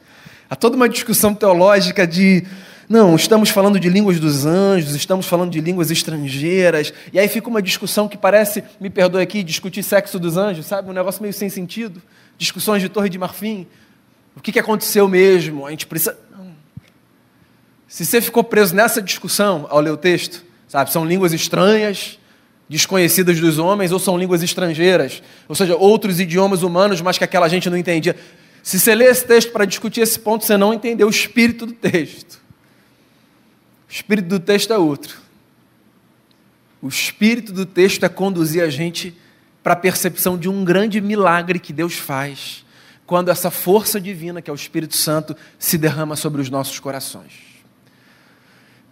Há 0.51 0.57
toda 0.57 0.77
uma 0.77 0.89
discussão 0.89 1.35
teológica 1.35 2.07
de 2.07 2.45
não, 2.89 3.17
estamos 3.17 3.49
falando 3.49 3.81
de 3.81 3.89
línguas 3.89 4.21
dos 4.21 4.45
anjos, 4.45 4.95
estamos 4.95 5.27
falando 5.27 5.51
de 5.51 5.61
línguas 5.61 5.91
estrangeiras, 5.91 6.93
e 7.13 7.19
aí 7.19 7.29
fica 7.29 7.49
uma 7.49 7.63
discussão 7.63 8.07
que 8.07 8.19
parece, 8.19 8.63
me 8.79 8.91
perdoe 8.91 9.23
aqui, 9.23 9.43
discutir 9.43 9.83
sexo 9.83 10.19
dos 10.19 10.37
anjos, 10.37 10.67
sabe? 10.67 10.91
Um 10.91 10.93
negócio 10.93 11.23
meio 11.23 11.33
sem 11.33 11.49
sentido. 11.49 12.03
Discussões 12.37 12.83
de 12.83 12.89
Torre 12.89 13.09
de 13.09 13.17
Marfim. 13.17 13.67
O 14.37 14.41
que, 14.41 14.53
que 14.53 14.59
aconteceu 14.59 15.09
mesmo? 15.09 15.67
A 15.67 15.71
gente 15.71 15.87
precisa. 15.87 16.19
Se 17.89 18.05
você 18.05 18.21
ficou 18.21 18.43
preso 18.43 18.75
nessa 18.75 19.01
discussão 19.01 19.67
ao 19.71 19.81
ler 19.81 19.91
o 19.91 19.97
texto, 19.97 20.45
Sabe, 20.75 20.91
são 20.91 21.05
línguas 21.05 21.33
estranhas, 21.33 22.19
desconhecidas 22.69 23.39
dos 23.39 23.59
homens, 23.59 23.93
ou 23.93 23.99
são 24.01 24.19
línguas 24.19 24.43
estrangeiras, 24.43 25.23
ou 25.49 25.55
seja, 25.55 25.77
outros 25.77 26.19
idiomas 26.19 26.65
humanos, 26.65 27.01
mas 27.01 27.17
que 27.17 27.23
aquela 27.23 27.47
gente 27.47 27.71
não 27.71 27.77
entendia. 27.77 28.17
Se 28.61 28.81
você 28.81 28.93
lê 28.93 29.05
esse 29.05 29.25
texto 29.25 29.53
para 29.53 29.67
discutir 29.67 30.01
esse 30.01 30.19
ponto, 30.19 30.45
você 30.45 30.57
não 30.57 30.75
entendeu 30.75 31.07
o 31.07 31.11
espírito 31.11 31.65
do 31.65 31.73
texto. 31.75 32.43
O 33.89 33.93
espírito 33.93 34.27
do 34.27 34.41
texto 34.41 34.73
é 34.73 34.77
outro. 34.77 35.17
O 36.83 36.89
espírito 36.89 37.53
do 37.53 37.65
texto 37.65 38.05
é 38.05 38.09
conduzir 38.09 38.61
a 38.61 38.69
gente 38.69 39.17
para 39.63 39.75
a 39.75 39.77
percepção 39.77 40.37
de 40.37 40.49
um 40.49 40.65
grande 40.65 41.01
milagre 41.01 41.61
que 41.61 41.73
Deus 41.73 41.95
faz 41.95 42.65
quando 43.07 43.29
essa 43.29 43.49
força 43.49 44.01
divina, 44.01 44.43
que 44.43 44.51
é 44.51 44.53
o 44.53 44.57
Espírito 44.57 44.97
Santo, 44.97 45.37
se 45.57 45.79
derrama 45.79 46.17
sobre 46.17 46.43
os 46.43 46.51
nossos 46.51 46.81
corações. 46.81 47.54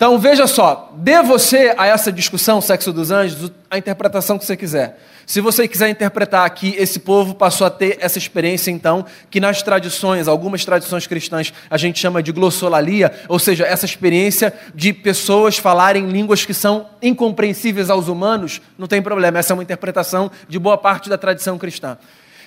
Então 0.03 0.19
veja 0.19 0.49
só, 0.49 0.91
dê 0.97 1.23
você 1.23 1.77
a 1.79 1.87
essa 1.87 2.11
discussão, 2.11 2.61
sexo 2.61 2.93
dos 2.93 3.13
anjos, 3.13 3.53
a 3.71 3.79
interpretação 3.79 4.37
que 4.37 4.45
você 4.45 4.57
quiser. 4.57 4.99
Se 5.25 5.41
você 5.41 5.69
quiser 5.69 5.91
interpretar 5.91 6.45
aqui, 6.45 6.75
esse 6.77 6.99
povo 6.99 7.37
passou 7.37 7.69
a 7.69 7.71
ter 7.71 7.99
essa 8.01 8.19
experiência, 8.19 8.73
então, 8.73 9.07
que 9.31 9.39
nas 9.39 9.63
tradições, 9.63 10.27
algumas 10.27 10.65
tradições 10.65 11.07
cristãs, 11.07 11.55
a 11.71 11.77
gente 11.77 12.01
chama 12.01 12.21
de 12.21 12.33
glossolalia, 12.33 13.13
ou 13.29 13.39
seja, 13.39 13.65
essa 13.65 13.87
experiência 13.87 14.53
de 14.75 14.93
pessoas 14.93 15.57
falarem 15.57 16.09
línguas 16.09 16.45
que 16.45 16.53
são 16.53 16.89
incompreensíveis 17.01 17.89
aos 17.89 18.09
humanos, 18.09 18.61
não 18.77 18.89
tem 18.89 19.01
problema, 19.01 19.39
essa 19.39 19.53
é 19.53 19.55
uma 19.55 19.63
interpretação 19.63 20.33
de 20.49 20.59
boa 20.59 20.77
parte 20.77 21.09
da 21.09 21.17
tradição 21.17 21.57
cristã. 21.57 21.97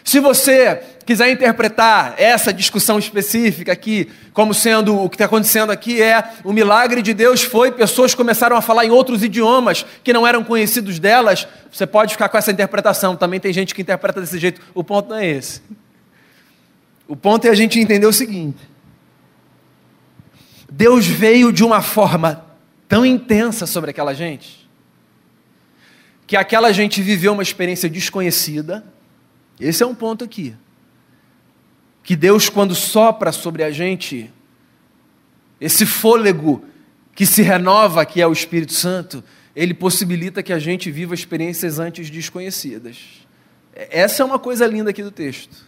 Se 0.06 0.20
você 0.20 0.84
quiser 1.04 1.32
interpretar 1.32 2.14
essa 2.20 2.54
discussão 2.54 3.00
específica 3.00 3.72
aqui, 3.72 4.08
como 4.34 4.54
sendo 4.54 4.96
o 5.02 5.10
que 5.10 5.16
está 5.16 5.26
acontecendo 5.26 5.72
aqui 5.72 6.00
é 6.00 6.32
o 6.44 6.54
milagre 6.54 7.02
de 7.02 7.12
Deus 7.12 7.42
foi, 7.42 7.72
pessoas 7.72 8.14
começaram 8.14 8.56
a 8.56 8.62
falar 8.62 8.86
em 8.86 8.92
outros 8.92 9.24
idiomas 9.24 9.84
que 10.04 10.14
não 10.14 10.26
eram 10.26 10.44
conhecidos 10.44 11.00
delas, 11.00 11.48
você 11.72 11.88
pode 11.88 12.12
ficar 12.12 12.30
com 12.30 12.38
essa 12.38 12.52
interpretação. 12.52 13.16
Também 13.16 13.40
tem 13.40 13.52
gente 13.52 13.74
que 13.74 13.82
interpreta 13.82 14.22
desse 14.22 14.38
jeito. 14.38 14.62
O 14.76 14.84
ponto 14.84 15.10
não 15.10 15.18
é 15.18 15.26
esse. 15.26 15.64
O 17.08 17.16
ponto 17.16 17.46
é 17.48 17.50
a 17.50 17.56
gente 17.56 17.80
entender 17.80 18.06
o 18.06 18.14
seguinte: 18.14 18.60
Deus 20.72 21.08
veio 21.08 21.52
de 21.52 21.64
uma 21.64 21.82
forma 21.82 22.46
tão 22.88 23.04
intensa 23.04 23.66
sobre 23.66 23.90
aquela 23.90 24.14
gente, 24.14 24.70
que 26.28 26.38
aquela 26.38 26.72
gente 26.72 27.02
viveu 27.02 27.34
uma 27.34 27.42
experiência 27.42 27.90
desconhecida 27.90 28.84
esse 29.60 29.84
é 29.84 29.86
um 29.86 29.96
ponto 29.96 30.24
aqui. 30.24 30.56
que 32.04 32.16
Deus, 32.16 32.50
quando 32.50 32.76
sopra 32.76 33.32
sobre 33.32 33.64
a 33.64 33.72
gente, 33.72 34.32
esse 35.60 35.86
fôlego 35.86 36.64
que 37.16 37.26
se 37.26 37.42
renova, 37.42 38.06
que 38.06 38.22
é 38.22 38.28
o 38.28 38.34
Espírito 38.34 38.74
Santo, 38.74 39.24
ele 39.56 39.74
possibilita 39.74 40.44
que 40.44 40.54
a 40.54 40.60
gente 40.60 40.92
viva 40.92 41.16
experiências 41.16 41.80
antes 41.80 42.10
desconhecidas. 42.10 42.98
Essa 43.74 44.22
é 44.22 44.26
uma 44.26 44.38
coisa 44.38 44.68
linda 44.68 44.92
aqui 44.92 45.02
do 45.02 45.12
texto. 45.12 45.66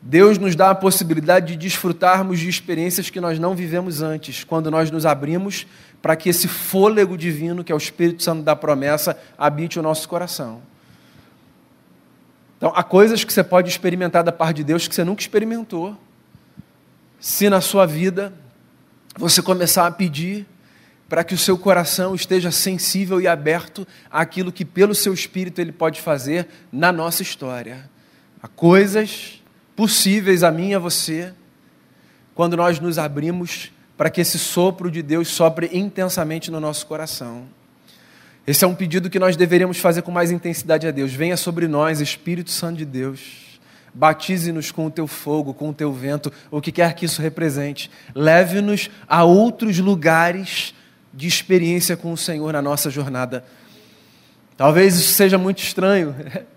Deus 0.00 0.38
nos 0.38 0.56
dá 0.56 0.70
a 0.70 0.74
possibilidade 0.74 1.52
de 1.52 1.56
desfrutarmos 1.56 2.40
de 2.40 2.48
experiências 2.48 3.10
que 3.10 3.20
nós 3.20 3.38
não 3.38 3.54
vivemos 3.54 4.00
antes, 4.02 4.42
quando 4.42 4.70
nós 4.70 4.90
nos 4.90 5.06
abrimos 5.06 5.66
para 6.00 6.16
que 6.16 6.28
esse 6.28 6.48
fôlego 6.48 7.16
divino, 7.16 7.62
que 7.62 7.70
é 7.70 7.74
o 7.74 7.78
Espírito 7.78 8.22
Santo 8.22 8.42
da 8.42 8.56
promessa, 8.56 9.16
habite 9.38 9.78
o 9.78 9.82
nosso 9.82 10.08
coração. 10.08 10.60
Então, 12.62 12.72
há 12.76 12.84
coisas 12.84 13.24
que 13.24 13.32
você 13.32 13.42
pode 13.42 13.68
experimentar 13.68 14.22
da 14.22 14.30
parte 14.30 14.58
de 14.58 14.64
Deus 14.64 14.86
que 14.86 14.94
você 14.94 15.02
nunca 15.02 15.20
experimentou. 15.20 15.98
Se 17.18 17.50
na 17.50 17.60
sua 17.60 17.86
vida 17.86 18.32
você 19.16 19.42
começar 19.42 19.84
a 19.84 19.90
pedir 19.90 20.46
para 21.08 21.24
que 21.24 21.34
o 21.34 21.38
seu 21.38 21.58
coração 21.58 22.14
esteja 22.14 22.52
sensível 22.52 23.20
e 23.20 23.26
aberto 23.26 23.84
àquilo 24.08 24.52
que, 24.52 24.64
pelo 24.64 24.94
seu 24.94 25.12
espírito, 25.12 25.60
ele 25.60 25.72
pode 25.72 26.00
fazer 26.00 26.46
na 26.70 26.92
nossa 26.92 27.20
história. 27.20 27.90
Há 28.40 28.46
coisas 28.46 29.42
possíveis 29.74 30.44
a 30.44 30.52
mim 30.52 30.68
e 30.68 30.74
a 30.76 30.78
você 30.78 31.34
quando 32.32 32.56
nós 32.56 32.78
nos 32.78 32.96
abrimos 32.96 33.72
para 33.96 34.08
que 34.08 34.20
esse 34.20 34.38
sopro 34.38 34.88
de 34.88 35.02
Deus 35.02 35.26
sopre 35.26 35.68
intensamente 35.72 36.48
no 36.48 36.60
nosso 36.60 36.86
coração. 36.86 37.44
Esse 38.44 38.64
é 38.64 38.68
um 38.68 38.74
pedido 38.74 39.08
que 39.08 39.20
nós 39.20 39.36
deveríamos 39.36 39.78
fazer 39.78 40.02
com 40.02 40.10
mais 40.10 40.32
intensidade 40.32 40.86
a 40.86 40.90
Deus. 40.90 41.12
Venha 41.12 41.36
sobre 41.36 41.68
nós, 41.68 42.00
Espírito 42.00 42.50
Santo 42.50 42.78
de 42.78 42.84
Deus. 42.84 43.60
Batize-nos 43.94 44.72
com 44.72 44.86
o 44.86 44.90
teu 44.90 45.06
fogo, 45.06 45.54
com 45.54 45.68
o 45.68 45.72
teu 45.72 45.92
vento, 45.92 46.32
o 46.50 46.60
que 46.60 46.72
quer 46.72 46.94
que 46.94 47.04
isso 47.04 47.22
represente. 47.22 47.88
Leve-nos 48.14 48.90
a 49.06 49.22
outros 49.22 49.78
lugares 49.78 50.74
de 51.14 51.28
experiência 51.28 51.96
com 51.96 52.12
o 52.12 52.16
Senhor 52.16 52.52
na 52.52 52.60
nossa 52.60 52.90
jornada. 52.90 53.44
Talvez 54.56 54.96
isso 54.96 55.12
seja 55.12 55.38
muito 55.38 55.62
estranho. 55.62 56.14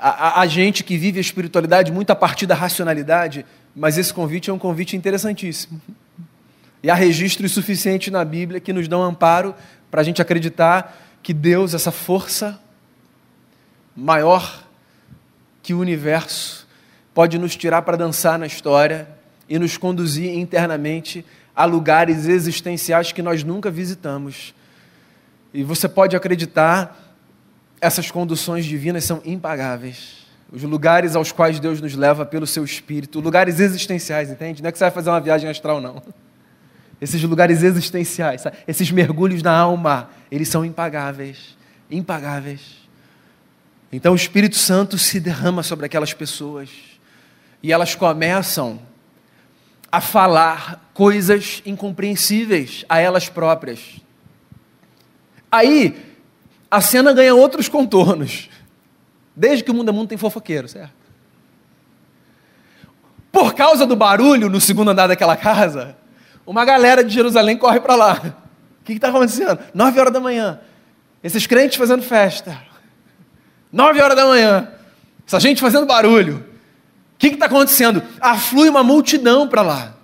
A, 0.00 0.10
a, 0.10 0.40
a, 0.42 0.46
gente 0.46 0.84
que 0.84 0.96
vive 0.96 1.18
a 1.18 1.20
espiritualidade 1.20 1.90
muito 1.90 2.10
a 2.10 2.14
partir 2.14 2.46
da 2.46 2.54
racionalidade, 2.54 3.44
mas 3.74 3.98
esse 3.98 4.14
convite 4.14 4.48
é 4.48 4.52
um 4.52 4.58
convite 4.58 4.96
interessantíssimo. 4.96 5.82
E 6.80 6.88
há 6.88 6.94
registros 6.94 7.50
suficientes 7.50 8.12
na 8.12 8.24
Bíblia 8.24 8.60
que 8.60 8.72
nos 8.72 8.86
dão 8.86 9.02
amparo 9.02 9.56
para 9.90 10.00
a 10.00 10.04
gente 10.04 10.22
acreditar 10.22 11.07
que 11.22 11.34
Deus, 11.34 11.74
essa 11.74 11.90
força 11.90 12.58
maior 13.94 14.64
que 15.62 15.74
o 15.74 15.80
universo, 15.80 16.66
pode 17.12 17.38
nos 17.38 17.56
tirar 17.56 17.82
para 17.82 17.96
dançar 17.96 18.38
na 18.38 18.46
história 18.46 19.08
e 19.48 19.58
nos 19.58 19.76
conduzir 19.76 20.32
internamente 20.36 21.24
a 21.54 21.64
lugares 21.64 22.26
existenciais 22.26 23.10
que 23.10 23.22
nós 23.22 23.42
nunca 23.42 23.70
visitamos. 23.70 24.54
E 25.52 25.64
você 25.64 25.88
pode 25.88 26.14
acreditar 26.14 27.16
essas 27.80 28.10
conduções 28.10 28.64
divinas 28.64 29.04
são 29.04 29.20
impagáveis. 29.24 30.26
Os 30.52 30.62
lugares 30.62 31.14
aos 31.14 31.32
quais 31.32 31.60
Deus 31.60 31.80
nos 31.80 31.94
leva 31.94 32.24
pelo 32.24 32.46
seu 32.46 32.64
espírito, 32.64 33.20
lugares 33.20 33.60
existenciais, 33.60 34.30
entende? 34.30 34.62
Não 34.62 34.68
é 34.68 34.72
que 34.72 34.78
você 34.78 34.84
vai 34.84 34.90
fazer 34.90 35.10
uma 35.10 35.20
viagem 35.20 35.48
astral, 35.50 35.80
não. 35.80 36.02
Esses 37.00 37.22
lugares 37.22 37.62
existenciais, 37.62 38.44
esses 38.66 38.90
mergulhos 38.90 39.42
na 39.42 39.56
alma, 39.56 40.10
eles 40.30 40.48
são 40.48 40.64
impagáveis. 40.64 41.56
Impagáveis. 41.90 42.78
Então 43.92 44.12
o 44.12 44.16
Espírito 44.16 44.56
Santo 44.56 44.98
se 44.98 45.18
derrama 45.18 45.62
sobre 45.62 45.86
aquelas 45.86 46.12
pessoas 46.12 46.68
e 47.62 47.72
elas 47.72 47.94
começam 47.94 48.80
a 49.90 50.00
falar 50.00 50.90
coisas 50.92 51.62
incompreensíveis 51.64 52.84
a 52.88 52.98
elas 52.98 53.28
próprias. 53.28 54.00
Aí 55.50 55.96
a 56.70 56.80
cena 56.80 57.12
ganha 57.12 57.34
outros 57.34 57.68
contornos. 57.68 58.50
Desde 59.34 59.64
que 59.64 59.70
o 59.70 59.74
mundo 59.74 59.88
é 59.88 59.92
mundo 59.92 60.08
tem 60.08 60.18
fofoqueiro, 60.18 60.68
certo? 60.68 60.92
Por 63.32 63.54
causa 63.54 63.86
do 63.86 63.96
barulho 63.96 64.50
no 64.50 64.60
segundo 64.60 64.90
andar 64.90 65.06
daquela 65.06 65.36
casa, 65.36 65.96
uma 66.48 66.64
galera 66.64 67.04
de 67.04 67.12
Jerusalém 67.12 67.58
corre 67.58 67.78
para 67.78 67.94
lá. 67.94 68.22
O 68.80 68.84
que 68.84 68.94
está 68.94 69.10
acontecendo? 69.10 69.58
Nove 69.74 70.00
horas 70.00 70.10
da 70.10 70.18
manhã. 70.18 70.58
Esses 71.22 71.46
crentes 71.46 71.76
fazendo 71.76 72.02
festa. 72.02 72.58
Nove 73.70 74.00
horas 74.00 74.16
da 74.16 74.24
manhã. 74.24 74.66
Essa 75.26 75.38
gente 75.38 75.60
fazendo 75.60 75.84
barulho. 75.84 76.38
O 76.38 77.18
que 77.18 77.26
está 77.26 77.44
acontecendo? 77.44 78.02
Aflui 78.18 78.66
uma 78.70 78.82
multidão 78.82 79.46
para 79.46 79.60
lá. 79.60 79.94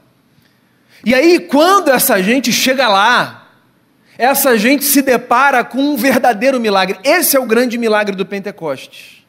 E 1.03 1.15
aí, 1.15 1.41
quando 1.41 1.89
essa 1.89 2.23
gente 2.23 2.53
chega 2.53 2.89
lá, 2.89 3.49
essa 4.19 4.59
gente 4.59 4.85
se 4.85 5.01
depara 5.01 5.65
com 5.65 5.79
um 5.79 5.97
verdadeiro 5.97 6.61
milagre. 6.61 6.99
Esse 7.03 7.39
é 7.39 7.41
o 7.41 7.47
grande 7.47 7.79
milagre 7.79 8.15
do 8.15 8.27
Pentecostes. 8.27 9.24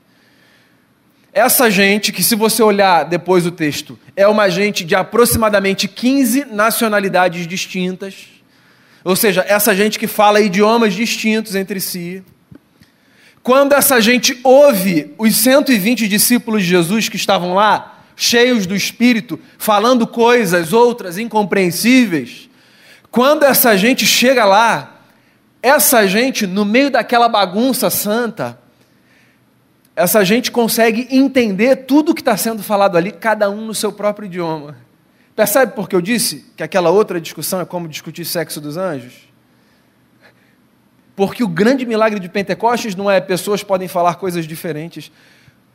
Essa 1.36 1.70
gente, 1.70 2.14
que 2.14 2.24
se 2.24 2.34
você 2.34 2.64
olhar 2.64 3.04
depois 3.04 3.44
do 3.44 3.52
texto, 3.52 4.00
é 4.16 4.26
uma 4.26 4.48
gente 4.48 4.86
de 4.86 4.96
aproximadamente 4.96 5.86
15 5.86 6.46
nacionalidades 6.46 7.46
distintas, 7.46 8.28
ou 9.04 9.18
seja, 9.18 9.44
essa 9.46 9.76
gente 9.76 10.00
que 10.00 10.08
fala 10.08 10.40
idiomas 10.40 10.94
distintos 10.94 11.54
entre 11.54 11.82
si. 11.82 12.24
Quando 13.44 13.74
essa 13.74 14.00
gente 14.00 14.40
ouve 14.46 15.14
os 15.18 15.36
120 15.36 16.08
discípulos 16.08 16.64
de 16.64 16.70
Jesus 16.70 17.10
que 17.10 17.18
estavam 17.18 17.54
lá, 17.54 18.02
cheios 18.16 18.66
do 18.66 18.74
Espírito, 18.74 19.38
falando 19.58 20.08
coisas 20.08 20.72
outras 20.72 21.18
incompreensíveis, 21.18 22.50
quando 23.12 23.44
essa 23.44 23.76
gente 23.76 24.06
chega 24.06 24.46
lá, 24.46 25.02
essa 25.62 26.08
gente, 26.08 26.48
no 26.48 26.64
meio 26.64 26.90
daquela 26.90 27.28
bagunça 27.28 27.90
santa, 27.90 28.58
essa 29.96 30.24
gente 30.26 30.52
consegue 30.52 31.08
entender 31.10 31.86
tudo 31.86 32.12
o 32.12 32.16
que 32.16 32.22
está 32.22 32.36
sendo 32.36 32.62
falado 32.62 32.98
ali, 32.98 33.12
cada 33.12 33.50
um 33.50 33.66
no 33.66 33.74
seu 33.74 33.92
próprio 33.94 34.26
idioma. 34.26 34.76
Percebe 35.36 35.74
por 35.74 35.88
que 35.88 35.96
eu 35.96 36.02
disse 36.02 36.46
que 36.56 36.64
aquela 36.64 36.90
outra 36.90 37.20
discussão 37.20 37.62
é 37.62 37.66
como 37.66 37.88
discutir 37.88 38.26
sexo 38.26 38.60
dos 38.60 38.76
anjos? 38.76 39.14
Porque 41.16 41.44
o 41.44 41.48
grande 41.48 41.86
milagre 41.86 42.20
de 42.20 42.28
Pentecostes 42.28 42.94
não 42.94 43.10
é 43.10 43.22
pessoas 43.22 43.64
podem 43.64 43.88
falar 43.88 44.16
coisas 44.16 44.46
diferentes. 44.46 45.12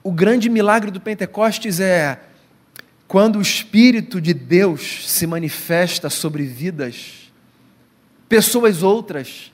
O 0.02 0.12
grande 0.12 0.50
milagre 0.50 0.90
do 0.90 1.00
Pentecostes 1.00 1.80
é 1.80 2.18
quando 3.08 3.36
o 3.36 3.42
Espírito 3.42 4.20
de 4.20 4.34
Deus 4.34 5.10
se 5.10 5.26
manifesta 5.26 6.10
sobre 6.10 6.44
vidas 6.44 7.32
pessoas 8.28 8.82
outras 8.84 9.50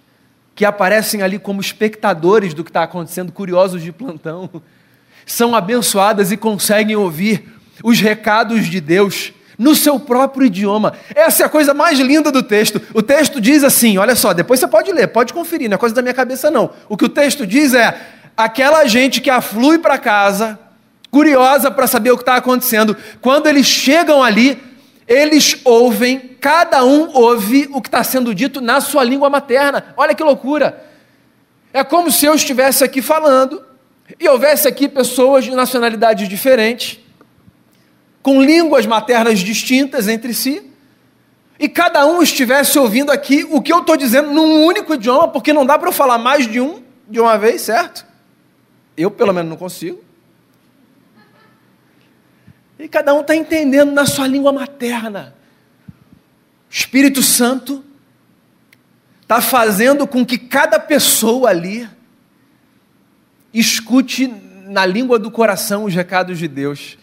que 0.57 0.65
aparecem 0.65 1.21
ali 1.21 1.39
como 1.39 1.61
espectadores 1.61 2.55
do 2.55 2.65
que 2.65 2.71
está 2.71 2.83
acontecendo, 2.83 3.31
curiosos 3.31 3.83
de 3.83 3.93
plantão, 3.93 4.51
são 5.27 5.55
abençoadas 5.55 6.33
e 6.33 6.37
conseguem 6.37 6.97
ouvir 6.97 7.53
os 7.85 8.01
recados 8.01 8.67
de 8.67 8.81
Deus 8.81 9.35
no 9.59 9.75
seu 9.75 10.01
próprio 10.01 10.47
idioma. 10.47 10.95
Essa 11.15 11.43
é 11.43 11.47
a 11.47 11.51
coisa 11.51 11.75
mais 11.75 11.99
linda 12.01 12.33
do 12.33 12.43
texto. 12.43 12.81
O 12.95 13.03
texto 13.03 13.39
diz 13.39 13.63
assim: 13.63 13.99
olha 13.99 14.17
só, 14.17 14.33
depois 14.33 14.59
você 14.59 14.67
pode 14.67 14.91
ler, 14.93 15.09
pode 15.09 15.35
conferir, 15.35 15.69
não 15.69 15.75
é 15.75 15.79
coisa 15.79 15.95
da 15.95 16.01
minha 16.01 16.15
cabeça, 16.15 16.51
não. 16.51 16.71
O 16.89 16.97
que 16.97 17.05
o 17.05 17.09
texto 17.11 17.47
diz 17.47 17.75
é: 17.75 17.95
aquela 18.35 18.87
gente 18.87 19.21
que 19.21 19.29
aflui 19.29 19.79
para 19.79 19.99
casa, 19.99 20.59
curiosa 21.11 21.71
para 21.71 21.87
saber 21.87 22.13
o 22.13 22.17
que 22.17 22.23
está 22.23 22.37
acontecendo, 22.37 22.97
quando 23.21 23.47
eles 23.47 23.67
chegam 23.67 24.23
ali, 24.23 24.59
eles 25.07 25.61
ouvem, 25.65 26.37
cada 26.41 26.85
um 26.85 27.11
ouve 27.15 27.69
o 27.73 27.81
que 27.81 27.89
está 27.89 28.03
sendo 28.03 28.35
dito 28.35 28.61
na 28.61 28.81
sua 28.81 29.05
língua 29.05 29.31
materna. 29.31 29.95
Olha 29.97 30.15
que 30.15 30.23
loucura! 30.23 30.85
É 31.73 31.85
como 31.85 32.11
se 32.11 32.27
eu 32.27 32.35
estivesse 32.35 32.83
aqui 32.83 33.01
falando 33.03 33.63
e 34.19 34.29
houvesse 34.29 34.67
aqui 34.67 34.89
pessoas 34.89 35.45
de 35.45 35.51
nacionalidades 35.51 36.29
diferentes, 36.29 36.99
com 38.23 38.43
línguas 38.43 38.87
maternas 38.87 39.41
distintas 39.41 40.09
entre 40.09 40.35
si, 40.35 40.71
e 41.59 41.69
cada 41.69 42.07
um 42.07 42.23
estivesse 42.23 42.79
ouvindo 42.79 43.11
aqui 43.11 43.47
o 43.51 43.63
que 43.63 43.73
eu 43.73 43.81
estou 43.81 43.97
dizendo 43.97 44.31
num 44.31 44.65
único 44.65 44.95
idioma, 44.95 45.29
porque 45.29 45.53
não 45.53 45.65
dá 45.65 45.79
para 45.79 45.89
eu 45.89 45.93
falar 45.93 46.19
mais 46.19 46.47
de 46.47 46.61
um 46.61 46.83
de 47.09 47.21
uma 47.21 47.39
vez, 47.39 47.63
certo? 47.63 48.05
Eu, 48.97 49.11
pelo 49.11 49.33
menos, 49.33 49.51
não 49.51 49.57
consigo. 49.57 50.03
E 52.79 52.89
cada 52.89 53.15
um 53.15 53.21
está 53.21 53.35
entendendo 53.35 53.93
na 53.93 54.05
sua 54.05 54.27
língua 54.27 54.53
materna. 54.53 55.35
O 56.71 56.73
Espírito 56.73 57.23
Santo 57.23 57.85
está 59.23 59.41
fazendo 59.41 60.07
com 60.07 60.25
que 60.25 60.37
cada 60.37 60.79
pessoa 60.79 61.51
ali 61.51 61.89
escute 63.53 64.29
na 64.67 64.85
língua 64.85 65.19
do 65.19 65.31
coração 65.31 65.85
os 65.85 65.95
recados 65.95 66.39
de 66.39 66.47
Deus. 66.47 66.99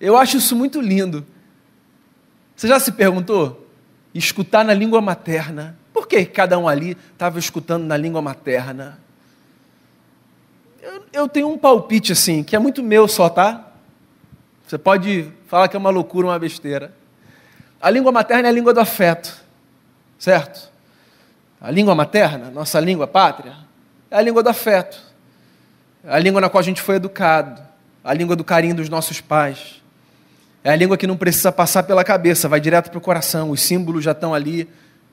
Eu 0.00 0.16
acho 0.16 0.38
isso 0.38 0.56
muito 0.56 0.80
lindo. 0.80 1.26
Você 2.56 2.66
já 2.66 2.80
se 2.80 2.92
perguntou? 2.92 3.66
Escutar 4.14 4.64
na 4.64 4.72
língua 4.72 5.00
materna. 5.00 5.78
Por 5.92 6.08
que 6.08 6.24
cada 6.24 6.58
um 6.58 6.66
ali 6.66 6.96
estava 7.12 7.38
escutando 7.38 7.84
na 7.84 7.96
língua 7.96 8.22
materna? 8.22 8.98
Eu, 10.80 11.02
eu 11.12 11.28
tenho 11.28 11.48
um 11.48 11.58
palpite 11.58 12.12
assim, 12.12 12.42
que 12.42 12.56
é 12.56 12.58
muito 12.58 12.82
meu 12.82 13.06
só, 13.06 13.28
tá? 13.28 13.67
Você 14.68 14.76
pode 14.76 15.32
fala 15.46 15.66
que 15.66 15.74
é 15.74 15.78
uma 15.78 15.88
loucura, 15.88 16.26
uma 16.26 16.38
besteira. 16.38 16.92
A 17.80 17.88
língua 17.88 18.12
materna 18.12 18.48
é 18.48 18.50
a 18.50 18.52
língua 18.52 18.74
do 18.74 18.80
afeto, 18.80 19.34
certo? 20.18 20.70
A 21.58 21.70
língua 21.70 21.94
materna, 21.94 22.50
nossa 22.50 22.78
língua 22.78 23.06
pátria, 23.06 23.54
é 24.10 24.16
a 24.16 24.20
língua 24.20 24.42
do 24.42 24.50
afeto. 24.50 25.00
É 26.04 26.12
a 26.12 26.18
língua 26.18 26.42
na 26.42 26.50
qual 26.50 26.60
a 26.60 26.64
gente 26.64 26.82
foi 26.82 26.96
educado, 26.96 27.62
a 28.04 28.12
língua 28.12 28.36
do 28.36 28.44
carinho 28.44 28.74
dos 28.74 28.90
nossos 28.90 29.22
pais. 29.22 29.82
É 30.62 30.70
a 30.70 30.76
língua 30.76 30.98
que 30.98 31.06
não 31.06 31.16
precisa 31.16 31.50
passar 31.50 31.84
pela 31.84 32.04
cabeça, 32.04 32.46
vai 32.46 32.60
direto 32.60 32.90
para 32.90 32.98
o 32.98 33.00
coração, 33.00 33.50
os 33.50 33.62
símbolos 33.62 34.04
já 34.04 34.12
estão 34.12 34.34
ali 34.34 34.68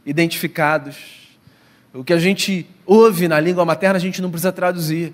identificados. 0.06 0.98
O 1.94 2.04
que 2.04 2.12
a 2.12 2.20
gente 2.20 2.70
ouve 2.86 3.30
na 3.30 3.40
língua 3.40 3.64
materna, 3.64 3.96
a 3.96 4.02
gente 4.02 4.22
não 4.22 4.30
precisa 4.30 4.52
traduzir. 4.52 5.14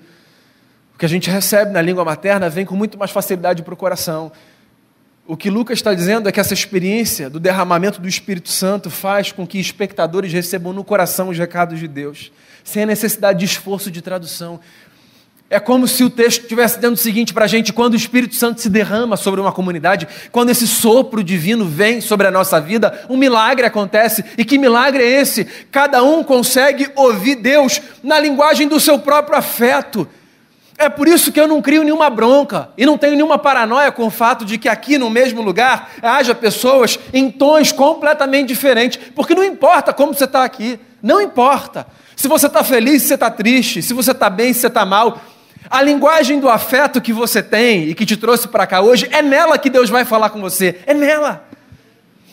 O 0.93 0.97
que 0.97 1.05
a 1.05 1.09
gente 1.09 1.29
recebe 1.29 1.71
na 1.71 1.81
língua 1.81 2.05
materna 2.05 2.49
vem 2.49 2.65
com 2.65 2.75
muito 2.75 2.97
mais 2.97 3.11
facilidade 3.11 3.63
para 3.63 3.73
o 3.73 3.77
coração. 3.77 4.31
O 5.25 5.37
que 5.37 5.49
Lucas 5.49 5.79
está 5.79 5.93
dizendo 5.93 6.27
é 6.27 6.31
que 6.31 6.39
essa 6.39 6.53
experiência 6.53 7.29
do 7.29 7.39
derramamento 7.39 8.01
do 8.01 8.07
Espírito 8.07 8.49
Santo 8.49 8.89
faz 8.89 9.31
com 9.31 9.47
que 9.47 9.59
espectadores 9.59 10.33
recebam 10.33 10.73
no 10.73 10.83
coração 10.83 11.29
os 11.29 11.37
recados 11.37 11.79
de 11.79 11.87
Deus, 11.87 12.31
sem 12.63 12.83
a 12.83 12.85
necessidade 12.85 13.39
de 13.39 13.45
esforço 13.45 13.89
de 13.89 14.01
tradução. 14.01 14.59
É 15.51 15.59
como 15.59 15.85
se 15.85 16.01
o 16.01 16.09
texto 16.09 16.43
estivesse 16.43 16.77
dizendo 16.77 16.93
o 16.93 16.97
seguinte 16.97 17.33
para 17.33 17.43
a 17.43 17.47
gente: 17.47 17.73
quando 17.73 17.93
o 17.93 17.97
Espírito 17.97 18.35
Santo 18.35 18.61
se 18.61 18.69
derrama 18.69 19.17
sobre 19.17 19.41
uma 19.41 19.51
comunidade, 19.51 20.07
quando 20.31 20.49
esse 20.49 20.65
sopro 20.65 21.21
divino 21.21 21.65
vem 21.65 21.99
sobre 21.99 22.25
a 22.25 22.31
nossa 22.31 22.59
vida, 22.59 23.05
um 23.09 23.17
milagre 23.17 23.65
acontece. 23.65 24.23
E 24.37 24.45
que 24.45 24.57
milagre 24.57 25.03
é 25.03 25.21
esse? 25.21 25.43
Cada 25.69 26.01
um 26.03 26.23
consegue 26.23 26.89
ouvir 26.95 27.35
Deus 27.35 27.81
na 28.01 28.17
linguagem 28.17 28.65
do 28.65 28.79
seu 28.79 28.97
próprio 28.97 29.37
afeto. 29.37 30.07
É 30.81 30.89
por 30.89 31.07
isso 31.07 31.31
que 31.31 31.39
eu 31.39 31.47
não 31.47 31.61
crio 31.61 31.83
nenhuma 31.83 32.09
bronca 32.09 32.69
e 32.75 32.87
não 32.87 32.97
tenho 32.97 33.13
nenhuma 33.13 33.37
paranoia 33.37 33.91
com 33.91 34.07
o 34.07 34.09
fato 34.09 34.43
de 34.43 34.57
que 34.57 34.67
aqui 34.67 34.97
no 34.97 35.11
mesmo 35.11 35.39
lugar 35.39 35.91
haja 36.01 36.33
pessoas 36.33 36.97
em 37.13 37.29
tons 37.29 37.71
completamente 37.71 38.47
diferentes, 38.47 38.99
porque 39.13 39.35
não 39.35 39.43
importa 39.43 39.93
como 39.93 40.11
você 40.11 40.23
está 40.23 40.43
aqui, 40.43 40.79
não 40.99 41.21
importa. 41.21 41.85
Se 42.15 42.27
você 42.27 42.47
está 42.47 42.63
feliz, 42.63 43.03
se 43.03 43.09
você 43.09 43.13
está 43.13 43.29
triste, 43.29 43.83
se 43.83 43.93
você 43.93 44.09
está 44.09 44.27
bem, 44.27 44.53
se 44.53 44.61
você 44.61 44.67
está 44.67 44.83
mal, 44.83 45.21
a 45.69 45.83
linguagem 45.83 46.39
do 46.39 46.49
afeto 46.49 46.99
que 46.99 47.13
você 47.13 47.43
tem 47.43 47.83
e 47.83 47.93
que 47.93 48.03
te 48.03 48.17
trouxe 48.17 48.47
para 48.47 48.65
cá 48.65 48.81
hoje, 48.81 49.07
é 49.11 49.21
nela 49.21 49.59
que 49.59 49.69
Deus 49.69 49.87
vai 49.87 50.03
falar 50.03 50.31
com 50.31 50.41
você. 50.41 50.79
É 50.87 50.95
nela. 50.95 51.45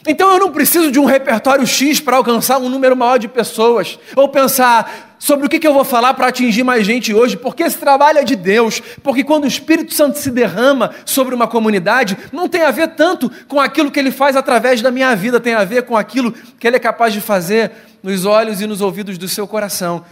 Então 0.06 0.32
eu 0.32 0.38
não 0.38 0.50
preciso 0.50 0.90
de 0.90 0.98
um 0.98 1.04
repertório 1.04 1.66
X 1.66 2.00
para 2.00 2.16
alcançar 2.16 2.56
um 2.56 2.70
número 2.70 2.96
maior 2.96 3.18
de 3.18 3.28
pessoas, 3.28 3.98
ou 4.16 4.26
pensar 4.26 5.07
sobre 5.18 5.46
o 5.46 5.48
que, 5.48 5.66
eu 5.66 5.74
vou 5.74 5.84
falar 5.84 6.14
para 6.14 6.28
atingir 6.28 6.62
mais 6.62 6.86
gente 6.86 7.12
hoje, 7.12 7.36
porque 7.36 7.62
esse 7.62 7.78
trabalho 7.78 8.18
é 8.18 8.24
de 8.24 8.36
Deus, 8.36 8.80
porque 9.02 9.24
quando 9.24 9.44
o 9.44 9.48
Espírito 9.48 9.92
Santo 9.92 10.18
se 10.18 10.30
derrama 10.30 10.94
sobre 11.04 11.34
uma 11.34 11.46
comunidade, 11.46 12.16
não 12.32 12.48
tem 12.48 12.62
a 12.62 12.70
ver 12.70 12.88
tanto 12.88 13.30
com 13.48 13.60
aquilo 13.60 13.90
que 13.90 13.98
ele 13.98 14.10
faz 14.10 14.36
através 14.36 14.80
da 14.80 14.90
minha 14.90 15.14
vida, 15.16 15.40
tem 15.40 15.54
a 15.54 15.64
ver 15.64 15.82
com 15.82 15.96
aquilo 15.96 16.32
que 16.32 16.66
ele 16.66 16.76
é 16.76 16.80
capaz 16.80 17.12
de 17.12 17.20
fazer 17.20 17.72
nos 18.02 18.24
olhos 18.24 18.60
e 18.60 18.66
nos 18.66 18.80
ouvidos 18.80 19.18
do 19.18 19.28
seu 19.28 19.46
coração 19.46 20.04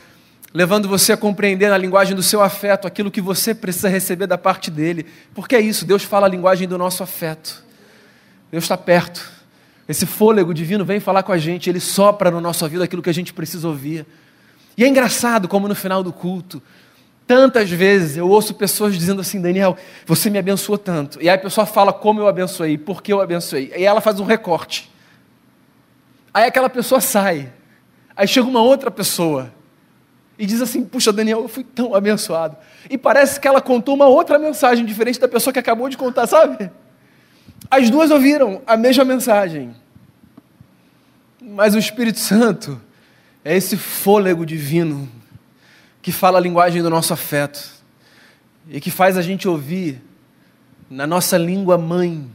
levando 0.56 0.88
você 0.88 1.12
a 1.12 1.18
compreender 1.18 1.68
na 1.68 1.76
linguagem 1.76 2.16
do 2.16 2.22
seu 2.22 2.40
afeto 2.40 2.86
aquilo 2.86 3.10
que 3.10 3.20
você 3.20 3.54
precisa 3.54 3.90
receber 3.90 4.26
da 4.26 4.38
parte 4.38 4.70
dele. 4.70 5.04
Porque 5.34 5.54
é 5.54 5.60
isso, 5.60 5.84
Deus 5.84 6.02
fala 6.02 6.26
a 6.26 6.30
linguagem 6.30 6.66
do 6.66 6.78
nosso 6.78 7.02
afeto. 7.02 7.62
Deus 8.50 8.64
está 8.64 8.74
perto. 8.74 9.30
Esse 9.86 10.06
fôlego 10.06 10.54
divino 10.54 10.82
vem 10.82 10.98
falar 10.98 11.22
com 11.24 11.30
a 11.32 11.36
gente, 11.36 11.68
ele 11.68 11.78
sopra 11.78 12.30
no 12.30 12.40
nosso 12.40 12.64
ouvido 12.64 12.82
aquilo 12.82 13.02
que 13.02 13.10
a 13.10 13.14
gente 13.14 13.34
precisa 13.34 13.68
ouvir. 13.68 14.06
E 14.76 14.84
é 14.84 14.88
engraçado 14.88 15.48
como 15.48 15.66
no 15.66 15.74
final 15.74 16.02
do 16.02 16.12
culto, 16.12 16.62
tantas 17.26 17.70
vezes 17.70 18.16
eu 18.16 18.28
ouço 18.28 18.54
pessoas 18.54 18.94
dizendo 18.94 19.20
assim: 19.20 19.40
Daniel, 19.40 19.76
você 20.06 20.28
me 20.30 20.38
abençoou 20.38 20.76
tanto. 20.76 21.20
E 21.20 21.28
aí 21.28 21.36
a 21.36 21.38
pessoa 21.38 21.66
fala 21.66 21.92
como 21.92 22.20
eu 22.20 22.28
abençoei, 22.28 22.76
por 22.76 23.02
que 23.02 23.12
eu 23.12 23.20
abençoei. 23.20 23.72
E 23.76 23.84
ela 23.84 24.00
faz 24.00 24.20
um 24.20 24.24
recorte. 24.24 24.90
Aí 26.32 26.44
aquela 26.44 26.68
pessoa 26.68 27.00
sai. 27.00 27.52
Aí 28.14 28.28
chega 28.28 28.46
uma 28.46 28.62
outra 28.62 28.90
pessoa 28.90 29.52
e 30.38 30.44
diz 30.44 30.60
assim: 30.60 30.84
Puxa, 30.84 31.12
Daniel, 31.12 31.40
eu 31.40 31.48
fui 31.48 31.64
tão 31.64 31.94
abençoado. 31.94 32.56
E 32.88 32.98
parece 32.98 33.40
que 33.40 33.48
ela 33.48 33.60
contou 33.60 33.94
uma 33.94 34.06
outra 34.06 34.38
mensagem 34.38 34.84
diferente 34.84 35.18
da 35.18 35.28
pessoa 35.28 35.52
que 35.52 35.58
acabou 35.58 35.88
de 35.88 35.96
contar, 35.96 36.26
sabe? 36.26 36.70
As 37.70 37.90
duas 37.90 38.10
ouviram 38.10 38.62
a 38.66 38.76
mesma 38.76 39.04
mensagem. 39.04 39.74
Mas 41.40 41.74
o 41.74 41.78
Espírito 41.78 42.18
Santo 42.18 42.80
é 43.46 43.56
esse 43.56 43.76
fôlego 43.76 44.44
divino 44.44 45.08
que 46.02 46.10
fala 46.10 46.36
a 46.36 46.40
linguagem 46.40 46.82
do 46.82 46.90
nosso 46.90 47.12
afeto 47.12 47.64
e 48.68 48.80
que 48.80 48.90
faz 48.90 49.16
a 49.16 49.22
gente 49.22 49.46
ouvir 49.46 50.02
na 50.90 51.06
nossa 51.06 51.38
língua 51.38 51.78
mãe 51.78 52.28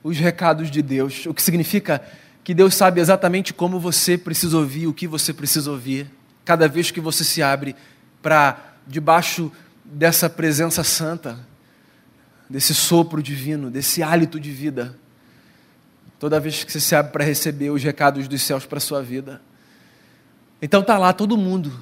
os 0.00 0.16
recados 0.18 0.70
de 0.70 0.80
Deus, 0.80 1.26
o 1.26 1.34
que 1.34 1.42
significa 1.42 2.00
que 2.44 2.54
Deus 2.54 2.76
sabe 2.76 3.00
exatamente 3.00 3.52
como 3.52 3.80
você 3.80 4.16
precisa 4.16 4.56
ouvir, 4.56 4.86
o 4.86 4.94
que 4.94 5.08
você 5.08 5.32
precisa 5.32 5.72
ouvir 5.72 6.08
cada 6.44 6.68
vez 6.68 6.92
que 6.92 7.00
você 7.00 7.24
se 7.24 7.42
abre 7.42 7.74
para 8.22 8.76
debaixo 8.86 9.50
dessa 9.84 10.30
presença 10.30 10.84
santa, 10.84 11.36
desse 12.48 12.76
sopro 12.76 13.20
divino, 13.20 13.72
desse 13.72 14.04
hálito 14.04 14.38
de 14.38 14.52
vida. 14.52 14.96
Toda 16.20 16.38
vez 16.38 16.62
que 16.62 16.70
você 16.70 16.78
se 16.78 16.94
abre 16.94 17.10
para 17.10 17.24
receber 17.24 17.70
os 17.70 17.82
recados 17.82 18.28
dos 18.28 18.40
céus 18.40 18.64
para 18.64 18.78
a 18.78 18.80
sua 18.80 19.02
vida. 19.02 19.42
Então 20.62 20.80
tá 20.80 20.96
lá 20.96 21.12
todo 21.12 21.36
mundo 21.36 21.72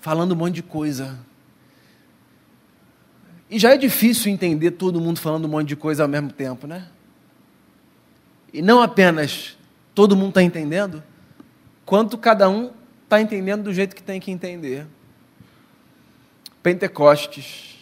falando 0.00 0.32
um 0.32 0.34
monte 0.36 0.56
de 0.56 0.62
coisa. 0.64 1.16
E 3.48 3.56
já 3.56 3.72
é 3.72 3.78
difícil 3.78 4.32
entender 4.32 4.72
todo 4.72 5.00
mundo 5.00 5.20
falando 5.20 5.44
um 5.44 5.48
monte 5.48 5.68
de 5.68 5.76
coisa 5.76 6.02
ao 6.02 6.08
mesmo 6.08 6.32
tempo, 6.32 6.66
né? 6.66 6.88
E 8.52 8.60
não 8.60 8.82
apenas 8.82 9.56
todo 9.94 10.16
mundo 10.16 10.30
está 10.30 10.42
entendendo, 10.42 11.02
quanto 11.84 12.18
cada 12.18 12.48
um 12.48 12.72
está 13.04 13.20
entendendo 13.20 13.62
do 13.62 13.72
jeito 13.72 13.94
que 13.94 14.02
tem 14.02 14.20
que 14.20 14.32
entender. 14.32 14.86
Pentecostes. 16.62 17.76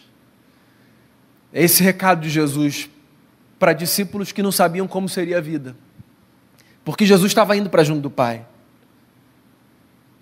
É 1.51 1.63
esse 1.63 1.81
recado 1.81 2.21
de 2.21 2.29
Jesus 2.29 2.87
para 3.57 3.73
discípulos 3.73 4.31
que 4.31 4.43
não 4.43 4.51
sabiam 4.51 4.87
como 4.87 5.09
seria 5.09 5.39
a 5.39 5.41
vida. 5.41 5.75
Porque 6.83 7.03
Jesus 7.03 7.31
estava 7.31 7.57
indo 7.57 7.69
para 7.69 7.83
junto 7.83 8.01
do 8.01 8.11
Pai. 8.11 8.45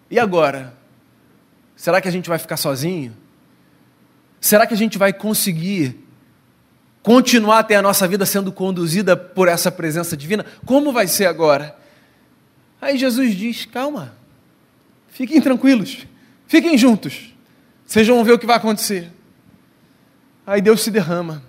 E 0.10 0.20
agora? 0.20 0.74
Será 1.76 2.00
que 2.00 2.08
a 2.08 2.12
gente 2.12 2.30
vai 2.30 2.38
ficar 2.38 2.58
sozinho? 2.58 3.16
Será 4.40 4.68
que 4.68 4.74
a 4.74 4.78
gente 4.78 4.98
vai 4.98 5.12
conseguir 5.14 6.00
continuar 7.02 7.60
a 7.60 7.64
ter 7.64 7.76
a 7.76 7.82
nossa 7.82 8.08
vida 8.08 8.26
sendo 8.26 8.52
conduzida 8.52 9.16
por 9.16 9.48
essa 9.48 9.72
presença 9.72 10.16
divina? 10.16 10.46
Como 10.66 10.92
vai 10.92 11.08
ser 11.08 11.26
agora? 11.26 11.76
Aí 12.82 12.98
Jesus 12.98 13.36
diz: 13.36 13.66
calma, 13.66 14.14
Fiquem 15.14 15.40
tranquilos, 15.40 16.08
fiquem 16.48 16.76
juntos. 16.76 17.32
Vocês 17.86 18.08
vão 18.08 18.24
ver 18.24 18.32
o 18.32 18.40
que 18.40 18.48
vai 18.48 18.58
acontecer. 18.58 19.12
Aí 20.46 20.60
Deus 20.60 20.82
se 20.82 20.90
derrama. 20.90 21.44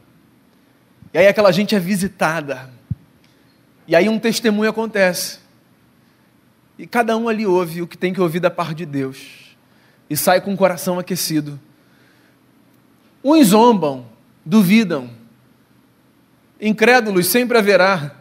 E 1.15 1.19
aí 1.19 1.27
aquela 1.27 1.51
gente 1.51 1.75
é 1.75 1.81
visitada. 1.81 2.69
E 3.89 3.97
aí 3.97 4.07
um 4.07 4.19
testemunho 4.19 4.69
acontece. 4.69 5.39
E 6.79 6.87
cada 6.87 7.17
um 7.17 7.29
ali 7.29 7.47
ouve 7.47 7.83
o 7.83 7.87
que 7.87 7.97
tem 7.97 8.13
que 8.13 8.21
ouvir 8.21 8.41
da 8.41 8.51
parte 8.51 8.75
de 8.75 8.87
Deus. 8.87 9.57
E 10.09 10.17
sai 10.17 10.41
com 10.41 10.53
o 10.53 10.57
coração 10.57 10.99
aquecido. 10.99 11.59
Uns 13.23 13.49
zombam, 13.49 14.07
duvidam. 14.45 15.11
Incrédulos 16.61 17.27
sempre 17.27 17.57
haverá. 17.57 18.17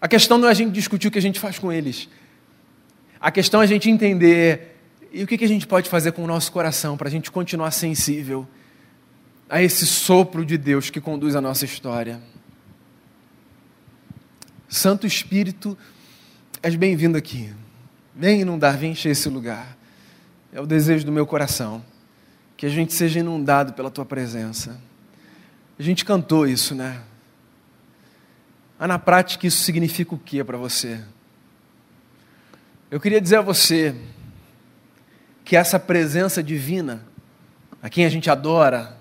A 0.00 0.08
questão 0.08 0.36
não 0.36 0.48
é 0.48 0.50
a 0.50 0.54
gente 0.54 0.72
discutir 0.72 1.08
o 1.08 1.10
que 1.10 1.18
a 1.18 1.22
gente 1.22 1.40
faz 1.40 1.58
com 1.58 1.72
eles, 1.72 2.08
a 3.18 3.30
questão 3.30 3.62
é 3.62 3.64
a 3.64 3.66
gente 3.66 3.88
entender 3.88 4.76
e 5.10 5.22
o 5.22 5.26
que 5.26 5.42
a 5.42 5.48
gente 5.48 5.66
pode 5.66 5.88
fazer 5.88 6.12
com 6.12 6.22
o 6.22 6.26
nosso 6.26 6.52
coração 6.52 6.94
para 6.94 7.08
a 7.08 7.10
gente 7.10 7.30
continuar 7.30 7.70
sensível 7.70 8.46
a 9.48 9.62
esse 9.62 9.86
sopro 9.86 10.44
de 10.44 10.58
Deus 10.58 10.90
que 10.90 11.00
conduz 11.00 11.34
a 11.34 11.40
nossa 11.40 11.64
história. 11.64 12.20
Santo 14.68 15.06
Espírito, 15.06 15.78
és 16.64 16.76
bem-vindo 16.76 17.18
aqui. 17.18 17.52
Vem 18.16 18.40
inundar, 18.40 18.78
vem 18.78 18.92
encher 18.92 19.10
esse 19.10 19.28
lugar. 19.28 19.76
É 20.50 20.58
o 20.58 20.66
desejo 20.66 21.04
do 21.04 21.12
meu 21.12 21.26
coração. 21.26 21.84
Que 22.56 22.64
a 22.64 22.70
gente 22.70 22.94
seja 22.94 23.20
inundado 23.20 23.74
pela 23.74 23.90
tua 23.90 24.06
presença. 24.06 24.80
A 25.78 25.82
gente 25.82 26.06
cantou 26.06 26.46
isso, 26.46 26.74
né? 26.74 27.02
Mas 28.78 28.88
na 28.88 28.98
prática 28.98 29.46
isso 29.46 29.62
significa 29.62 30.14
o 30.14 30.18
que 30.18 30.42
para 30.42 30.56
você? 30.56 31.02
Eu 32.90 32.98
queria 32.98 33.20
dizer 33.20 33.36
a 33.36 33.42
você 33.42 33.94
que 35.44 35.56
essa 35.56 35.78
presença 35.78 36.42
divina, 36.42 37.04
a 37.82 37.90
quem 37.90 38.06
a 38.06 38.08
gente 38.08 38.30
adora, 38.30 38.96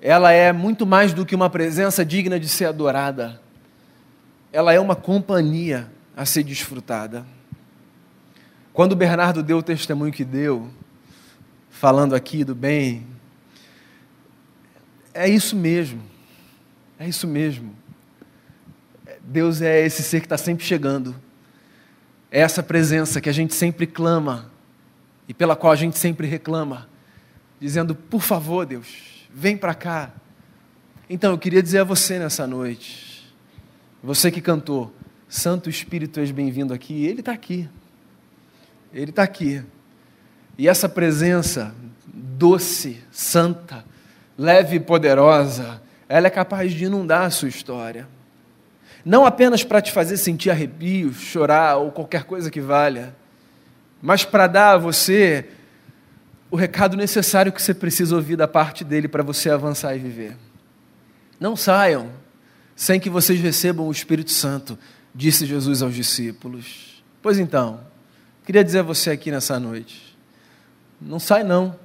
ela 0.00 0.30
é 0.30 0.52
muito 0.52 0.86
mais 0.86 1.12
do 1.12 1.26
que 1.26 1.34
uma 1.34 1.50
presença 1.50 2.04
digna 2.04 2.38
de 2.38 2.48
ser 2.48 2.66
adorada. 2.66 3.42
Ela 4.52 4.72
é 4.72 4.78
uma 4.78 4.94
companhia 4.94 5.90
a 6.16 6.24
ser 6.24 6.42
desfrutada. 6.42 7.26
Quando 8.72 8.96
Bernardo 8.96 9.42
deu 9.42 9.58
o 9.58 9.62
testemunho 9.62 10.12
que 10.12 10.24
deu, 10.24 10.70
falando 11.70 12.14
aqui 12.14 12.44
do 12.44 12.54
bem, 12.54 13.06
é 15.12 15.28
isso 15.28 15.54
mesmo. 15.54 16.02
É 16.98 17.08
isso 17.08 17.26
mesmo. 17.26 17.74
Deus 19.20 19.60
é 19.60 19.84
esse 19.84 20.02
ser 20.02 20.20
que 20.20 20.26
está 20.26 20.38
sempre 20.38 20.64
chegando. 20.64 21.14
É 22.30 22.40
essa 22.40 22.62
presença 22.62 23.20
que 23.20 23.28
a 23.28 23.32
gente 23.32 23.54
sempre 23.54 23.86
clama 23.86 24.50
e 25.28 25.34
pela 25.34 25.54
qual 25.54 25.72
a 25.72 25.76
gente 25.76 25.98
sempre 25.98 26.26
reclama, 26.26 26.88
dizendo: 27.60 27.94
por 27.94 28.22
favor, 28.22 28.64
Deus, 28.64 29.28
vem 29.32 29.56
para 29.56 29.74
cá. 29.74 30.10
Então 31.08 31.32
eu 31.32 31.38
queria 31.38 31.62
dizer 31.62 31.80
a 31.80 31.84
você 31.84 32.18
nessa 32.18 32.46
noite, 32.46 33.34
você 34.02 34.30
que 34.30 34.40
cantou, 34.40 34.94
Santo 35.32 35.70
Espírito, 35.70 36.20
és 36.20 36.30
bem-vindo 36.30 36.74
aqui, 36.74 37.06
ele 37.06 37.20
está 37.20 37.32
aqui. 37.32 37.66
Ele 38.92 39.08
está 39.08 39.22
aqui. 39.22 39.62
E 40.58 40.68
essa 40.68 40.90
presença 40.90 41.74
doce, 42.06 43.02
santa, 43.10 43.82
leve 44.36 44.76
e 44.76 44.80
poderosa, 44.80 45.80
ela 46.06 46.26
é 46.26 46.30
capaz 46.30 46.74
de 46.74 46.84
inundar 46.84 47.22
a 47.22 47.30
sua 47.30 47.48
história. 47.48 48.06
Não 49.02 49.24
apenas 49.24 49.64
para 49.64 49.80
te 49.80 49.90
fazer 49.90 50.18
sentir 50.18 50.50
arrepios, 50.50 51.16
chorar 51.16 51.78
ou 51.78 51.90
qualquer 51.90 52.24
coisa 52.24 52.50
que 52.50 52.60
valha, 52.60 53.16
mas 54.02 54.26
para 54.26 54.46
dar 54.46 54.72
a 54.72 54.78
você 54.78 55.48
o 56.50 56.56
recado 56.56 56.94
necessário 56.94 57.50
que 57.50 57.62
você 57.62 57.72
precisa 57.72 58.14
ouvir 58.14 58.36
da 58.36 58.46
parte 58.46 58.84
dele 58.84 59.08
para 59.08 59.22
você 59.22 59.48
avançar 59.48 59.96
e 59.96 59.98
viver. 59.98 60.36
Não 61.40 61.56
saiam 61.56 62.10
sem 62.76 63.00
que 63.00 63.08
vocês 63.08 63.40
recebam 63.40 63.86
o 63.86 63.92
Espírito 63.92 64.30
Santo, 64.30 64.78
disse 65.14 65.46
Jesus 65.46 65.82
aos 65.82 65.94
discípulos. 65.94 67.02
Pois 67.20 67.38
então, 67.38 67.80
queria 68.44 68.64
dizer 68.64 68.80
a 68.80 68.82
você 68.82 69.10
aqui 69.10 69.30
nessa 69.30 69.58
noite: 69.60 70.16
não 71.00 71.18
sai 71.18 71.42
não, 71.42 71.76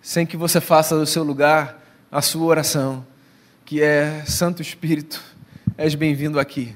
sem 0.00 0.26
que 0.26 0.36
você 0.36 0.60
faça 0.60 0.98
do 0.98 1.06
seu 1.06 1.22
lugar 1.22 1.80
a 2.10 2.20
sua 2.20 2.44
oração 2.44 3.06
que 3.64 3.80
é 3.80 4.24
Santo 4.26 4.60
Espírito, 4.60 5.22
és 5.78 5.94
bem-vindo 5.94 6.38
aqui. 6.38 6.74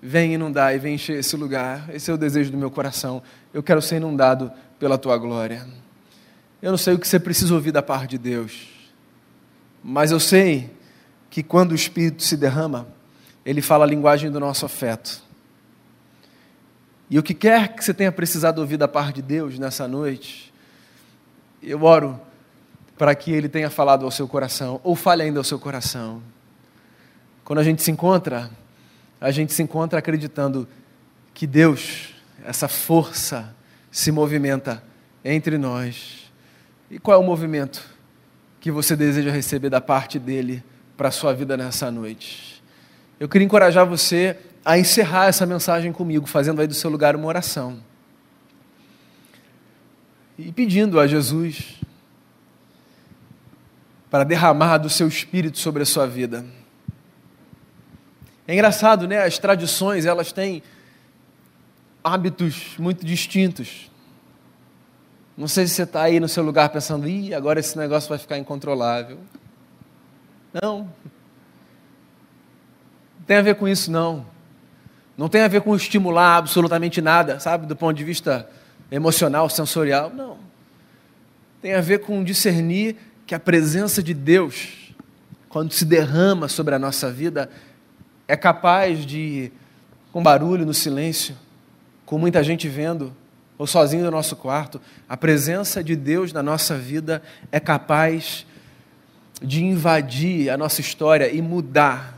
Vem 0.00 0.34
inundar 0.34 0.74
e 0.74 0.78
vem 0.78 0.94
encher 0.94 1.18
esse 1.18 1.36
lugar. 1.36 1.88
Esse 1.92 2.10
é 2.10 2.14
o 2.14 2.16
desejo 2.16 2.52
do 2.52 2.56
meu 2.56 2.70
coração. 2.70 3.22
Eu 3.52 3.62
quero 3.64 3.82
ser 3.82 3.96
inundado 3.96 4.52
pela 4.78 4.96
tua 4.96 5.16
glória. 5.18 5.66
Eu 6.62 6.70
não 6.70 6.78
sei 6.78 6.94
o 6.94 6.98
que 6.98 7.08
você 7.08 7.18
precisa 7.18 7.52
ouvir 7.52 7.72
da 7.72 7.82
parte 7.82 8.10
de 8.10 8.18
Deus, 8.18 8.68
mas 9.82 10.10
eu 10.10 10.20
sei 10.20 10.70
que 11.28 11.42
quando 11.42 11.72
o 11.72 11.74
Espírito 11.74 12.22
se 12.22 12.36
derrama, 12.36 12.86
ele 13.44 13.60
fala 13.60 13.84
a 13.84 13.88
linguagem 13.88 14.30
do 14.30 14.40
nosso 14.40 14.64
afeto. 14.64 15.22
E 17.10 17.18
o 17.18 17.22
que 17.22 17.34
quer 17.34 17.74
que 17.74 17.84
você 17.84 17.92
tenha 17.92 18.10
precisado 18.10 18.60
ouvir 18.60 18.76
da 18.76 18.88
parte 18.88 19.16
de 19.16 19.22
Deus 19.22 19.58
nessa 19.58 19.86
noite, 19.86 20.52
eu 21.62 21.82
oro 21.82 22.18
para 22.96 23.14
que 23.14 23.30
Ele 23.30 23.48
tenha 23.48 23.68
falado 23.68 24.04
ao 24.04 24.10
seu 24.10 24.26
coração, 24.26 24.80
ou 24.82 24.96
fale 24.96 25.22
ainda 25.22 25.38
ao 25.38 25.44
seu 25.44 25.58
coração. 25.58 26.22
Quando 27.44 27.58
a 27.58 27.64
gente 27.64 27.82
se 27.82 27.90
encontra, 27.90 28.50
a 29.20 29.30
gente 29.30 29.52
se 29.52 29.62
encontra 29.62 29.98
acreditando 29.98 30.66
que 31.34 31.46
Deus, 31.46 32.14
essa 32.44 32.68
força, 32.68 33.54
se 33.90 34.10
movimenta 34.10 34.82
entre 35.24 35.58
nós. 35.58 36.32
E 36.90 36.98
qual 36.98 37.20
é 37.20 37.22
o 37.22 37.26
movimento 37.26 37.84
que 38.60 38.70
você 38.70 38.96
deseja 38.96 39.30
receber 39.30 39.68
da 39.68 39.80
parte 39.80 40.18
dele 40.18 40.64
para 40.96 41.08
a 41.08 41.12
sua 41.12 41.34
vida 41.34 41.56
nessa 41.56 41.90
noite? 41.90 42.53
Eu 43.18 43.28
queria 43.28 43.44
encorajar 43.44 43.86
você 43.86 44.36
a 44.64 44.78
encerrar 44.78 45.26
essa 45.26 45.46
mensagem 45.46 45.92
comigo, 45.92 46.26
fazendo 46.26 46.60
aí 46.60 46.66
do 46.66 46.74
seu 46.74 46.90
lugar 46.90 47.14
uma 47.14 47.26
oração. 47.26 47.78
E 50.38 50.50
pedindo 50.50 50.98
a 50.98 51.06
Jesus 51.06 51.80
para 54.10 54.24
derramar 54.24 54.78
do 54.78 54.88
seu 54.88 55.06
espírito 55.06 55.58
sobre 55.58 55.82
a 55.82 55.86
sua 55.86 56.06
vida. 56.06 56.44
É 58.46 58.54
engraçado, 58.54 59.06
né? 59.08 59.24
As 59.24 59.38
tradições, 59.38 60.06
elas 60.06 60.32
têm 60.32 60.62
hábitos 62.02 62.76
muito 62.78 63.04
distintos. 63.04 63.90
Não 65.36 65.48
sei 65.48 65.66
se 65.66 65.74
você 65.74 65.82
está 65.82 66.02
aí 66.02 66.20
no 66.20 66.28
seu 66.28 66.44
lugar 66.44 66.68
pensando, 66.68 67.08
ih, 67.08 67.34
agora 67.34 67.58
esse 67.58 67.76
negócio 67.76 68.08
vai 68.08 68.18
ficar 68.18 68.38
incontrolável. 68.38 69.18
Não. 70.62 70.88
Tem 73.26 73.36
a 73.36 73.42
ver 73.42 73.54
com 73.54 73.66
isso, 73.66 73.90
não. 73.90 74.26
Não 75.16 75.28
tem 75.28 75.42
a 75.42 75.48
ver 75.48 75.60
com 75.62 75.74
estimular 75.74 76.36
absolutamente 76.36 77.00
nada, 77.00 77.38
sabe, 77.38 77.66
do 77.66 77.76
ponto 77.76 77.96
de 77.96 78.04
vista 78.04 78.48
emocional, 78.90 79.48
sensorial. 79.48 80.10
Não. 80.10 80.36
Tem 81.62 81.74
a 81.74 81.80
ver 81.80 82.00
com 82.00 82.22
discernir 82.22 82.96
que 83.26 83.34
a 83.34 83.40
presença 83.40 84.02
de 84.02 84.12
Deus, 84.12 84.92
quando 85.48 85.72
se 85.72 85.84
derrama 85.84 86.48
sobre 86.48 86.74
a 86.74 86.78
nossa 86.78 87.10
vida, 87.10 87.48
é 88.28 88.36
capaz 88.36 89.06
de, 89.06 89.50
com 90.12 90.22
barulho 90.22 90.66
no 90.66 90.74
silêncio, 90.74 91.36
com 92.04 92.18
muita 92.18 92.42
gente 92.42 92.68
vendo, 92.68 93.14
ou 93.56 93.66
sozinho 93.66 94.04
no 94.04 94.10
nosso 94.10 94.36
quarto, 94.36 94.80
a 95.08 95.16
presença 95.16 95.82
de 95.82 95.94
Deus 95.94 96.32
na 96.32 96.42
nossa 96.42 96.76
vida 96.76 97.22
é 97.52 97.60
capaz 97.60 98.44
de 99.40 99.64
invadir 99.64 100.50
a 100.50 100.56
nossa 100.56 100.80
história 100.80 101.32
e 101.32 101.40
mudar 101.40 102.13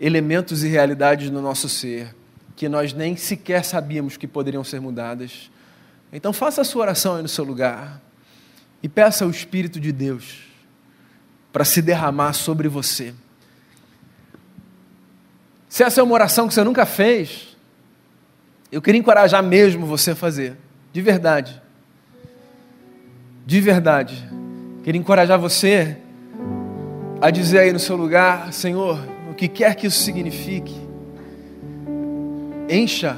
elementos 0.00 0.64
e 0.64 0.68
realidades 0.68 1.30
no 1.30 1.42
nosso 1.42 1.68
ser 1.68 2.14
que 2.60 2.68
nós 2.68 2.92
nem 2.92 3.16
sequer 3.16 3.64
sabíamos 3.64 4.18
que 4.18 4.26
poderiam 4.26 4.62
ser 4.62 4.82
mudadas. 4.82 5.50
Então 6.12 6.30
faça 6.30 6.60
a 6.60 6.64
sua 6.64 6.82
oração 6.82 7.16
aí 7.16 7.22
no 7.22 7.28
seu 7.28 7.42
lugar 7.42 8.02
e 8.82 8.88
peça 8.88 9.24
ao 9.24 9.30
Espírito 9.30 9.80
de 9.80 9.90
Deus 9.92 10.40
para 11.50 11.64
se 11.64 11.80
derramar 11.80 12.34
sobre 12.34 12.68
você. 12.68 13.14
Se 15.70 15.82
essa 15.82 16.00
é 16.00 16.04
uma 16.04 16.12
oração 16.12 16.48
que 16.48 16.52
você 16.52 16.62
nunca 16.62 16.84
fez, 16.84 17.56
eu 18.70 18.82
queria 18.82 18.98
encorajar 18.98 19.42
mesmo 19.42 19.86
você 19.86 20.10
a 20.10 20.16
fazer, 20.16 20.56
de 20.92 21.00
verdade. 21.00 21.62
De 23.46 23.58
verdade. 23.58 24.28
Queria 24.84 25.00
encorajar 25.00 25.38
você 25.38 25.96
a 27.22 27.30
dizer 27.30 27.60
aí 27.60 27.72
no 27.72 27.78
seu 27.78 27.96
lugar, 27.96 28.52
Senhor, 28.52 28.98
que 29.40 29.48
quer 29.48 29.74
que 29.74 29.86
isso 29.86 30.02
signifique, 30.02 30.78
encha, 32.68 33.16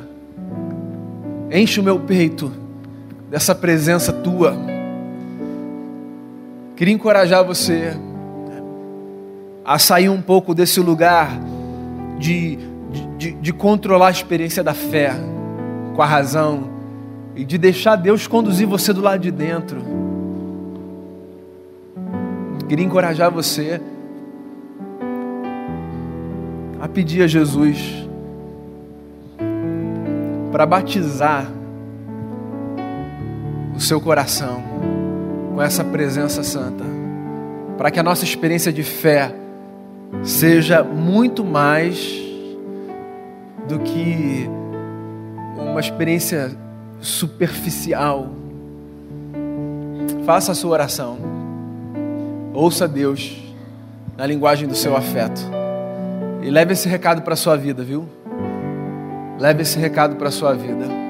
enche 1.51 1.81
o 1.81 1.83
meu 1.83 1.99
peito 1.99 2.53
dessa 3.29 3.57
presença 3.57 4.13
tua 4.13 4.57
Queria 6.77 6.95
encorajar 6.95 7.45
você 7.45 7.97
a 9.65 9.81
sair 9.81 10.09
um 10.09 10.23
pouco 10.23 10.55
desse 10.55 10.79
lugar 10.79 11.29
de, 12.21 12.57
de, 13.19 13.33
de, 13.33 13.53
controlar 13.53 14.07
a 14.07 14.11
experiência 14.13 14.63
da 14.63 14.75
fé 14.75 15.13
com 15.97 16.03
a 16.03 16.07
razão 16.07 16.71
e 17.35 17.45
de 17.45 17.59
deixar 17.59 17.97
Deus 17.97 18.29
conduzir 18.29 18.67
você 18.67 18.93
do 18.93 19.01
lado 19.01 19.21
de 19.21 19.33
dentro. 19.33 19.83
Queria 22.69 22.87
encorajar 22.87 23.29
você 23.29 23.81
a 26.83 26.89
pedir 26.89 27.23
a 27.23 27.29
Jesus 27.29 28.09
para 30.51 30.67
batizar 30.67 31.49
o 33.73 33.79
seu 33.79 34.01
coração 34.01 34.61
com 35.55 35.63
essa 35.63 35.85
presença 35.85 36.43
santa, 36.43 36.83
para 37.79 37.89
que 37.89 38.01
a 38.01 38.03
nossa 38.03 38.25
experiência 38.25 38.73
de 38.73 38.83
fé 38.83 39.33
seja 40.25 40.83
muito 40.83 41.45
mais 41.45 42.21
do 43.69 43.79
que 43.79 44.51
uma 45.57 45.79
experiência 45.79 46.51
superficial. 47.01 48.29
Faça 50.27 50.51
a 50.51 50.55
sua 50.55 50.73
oração. 50.73 51.17
Ouça 52.53 52.89
Deus 52.89 53.41
na 54.19 54.27
linguagem 54.27 54.67
do 54.67 54.75
seu 54.75 54.97
afeto. 54.97 55.62
E 56.43 56.51
leve 56.51 56.73
esse 56.73 56.89
recado 56.89 57.23
para 57.23 57.35
a 57.35 57.37
sua 57.37 57.57
vida, 57.57 57.83
viu? 57.85 58.09
Leve 59.39 59.63
esse 59.63 59.79
recado 59.79 60.17
para 60.17 60.29
a 60.29 60.33
sua 60.33 60.55
vida. 60.55 61.03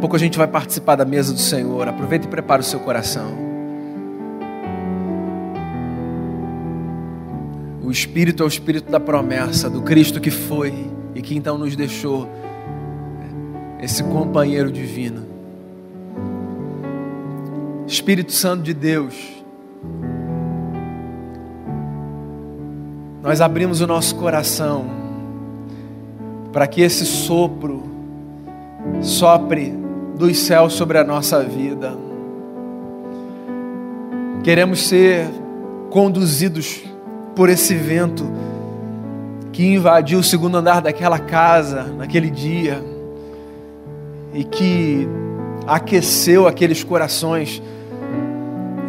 pouco 0.00 0.16
a 0.16 0.18
gente 0.18 0.38
vai 0.38 0.48
participar 0.48 0.96
da 0.96 1.04
mesa 1.04 1.32
do 1.32 1.38
Senhor. 1.38 1.86
Aproveita 1.86 2.26
e 2.26 2.28
prepara 2.28 2.62
o 2.62 2.64
seu 2.64 2.80
coração. 2.80 3.32
O 7.82 7.90
Espírito 7.90 8.42
é 8.42 8.46
o 8.46 8.48
Espírito 8.48 8.90
da 8.90 8.98
promessa, 8.98 9.68
do 9.68 9.82
Cristo 9.82 10.20
que 10.20 10.30
foi 10.30 10.90
e 11.14 11.20
que 11.20 11.36
então 11.36 11.58
nos 11.58 11.76
deixou 11.76 12.28
esse 13.80 14.02
companheiro 14.04 14.72
divino. 14.72 15.29
Espírito 17.90 18.30
Santo 18.30 18.62
de 18.62 18.72
Deus, 18.72 19.16
nós 23.20 23.40
abrimos 23.40 23.80
o 23.80 23.86
nosso 23.86 24.14
coração 24.14 24.84
para 26.52 26.68
que 26.68 26.82
esse 26.82 27.04
sopro 27.04 27.82
sopre 29.02 29.74
dos 30.16 30.38
céus 30.38 30.74
sobre 30.74 30.98
a 30.98 31.04
nossa 31.04 31.42
vida. 31.42 31.98
Queremos 34.44 34.86
ser 34.86 35.26
conduzidos 35.90 36.84
por 37.34 37.48
esse 37.48 37.74
vento 37.74 38.24
que 39.52 39.66
invadiu 39.66 40.20
o 40.20 40.24
segundo 40.24 40.56
andar 40.58 40.80
daquela 40.80 41.18
casa 41.18 41.82
naquele 41.98 42.30
dia 42.30 42.84
e 44.32 44.44
que 44.44 45.08
aqueceu 45.66 46.46
aqueles 46.46 46.84
corações. 46.84 47.60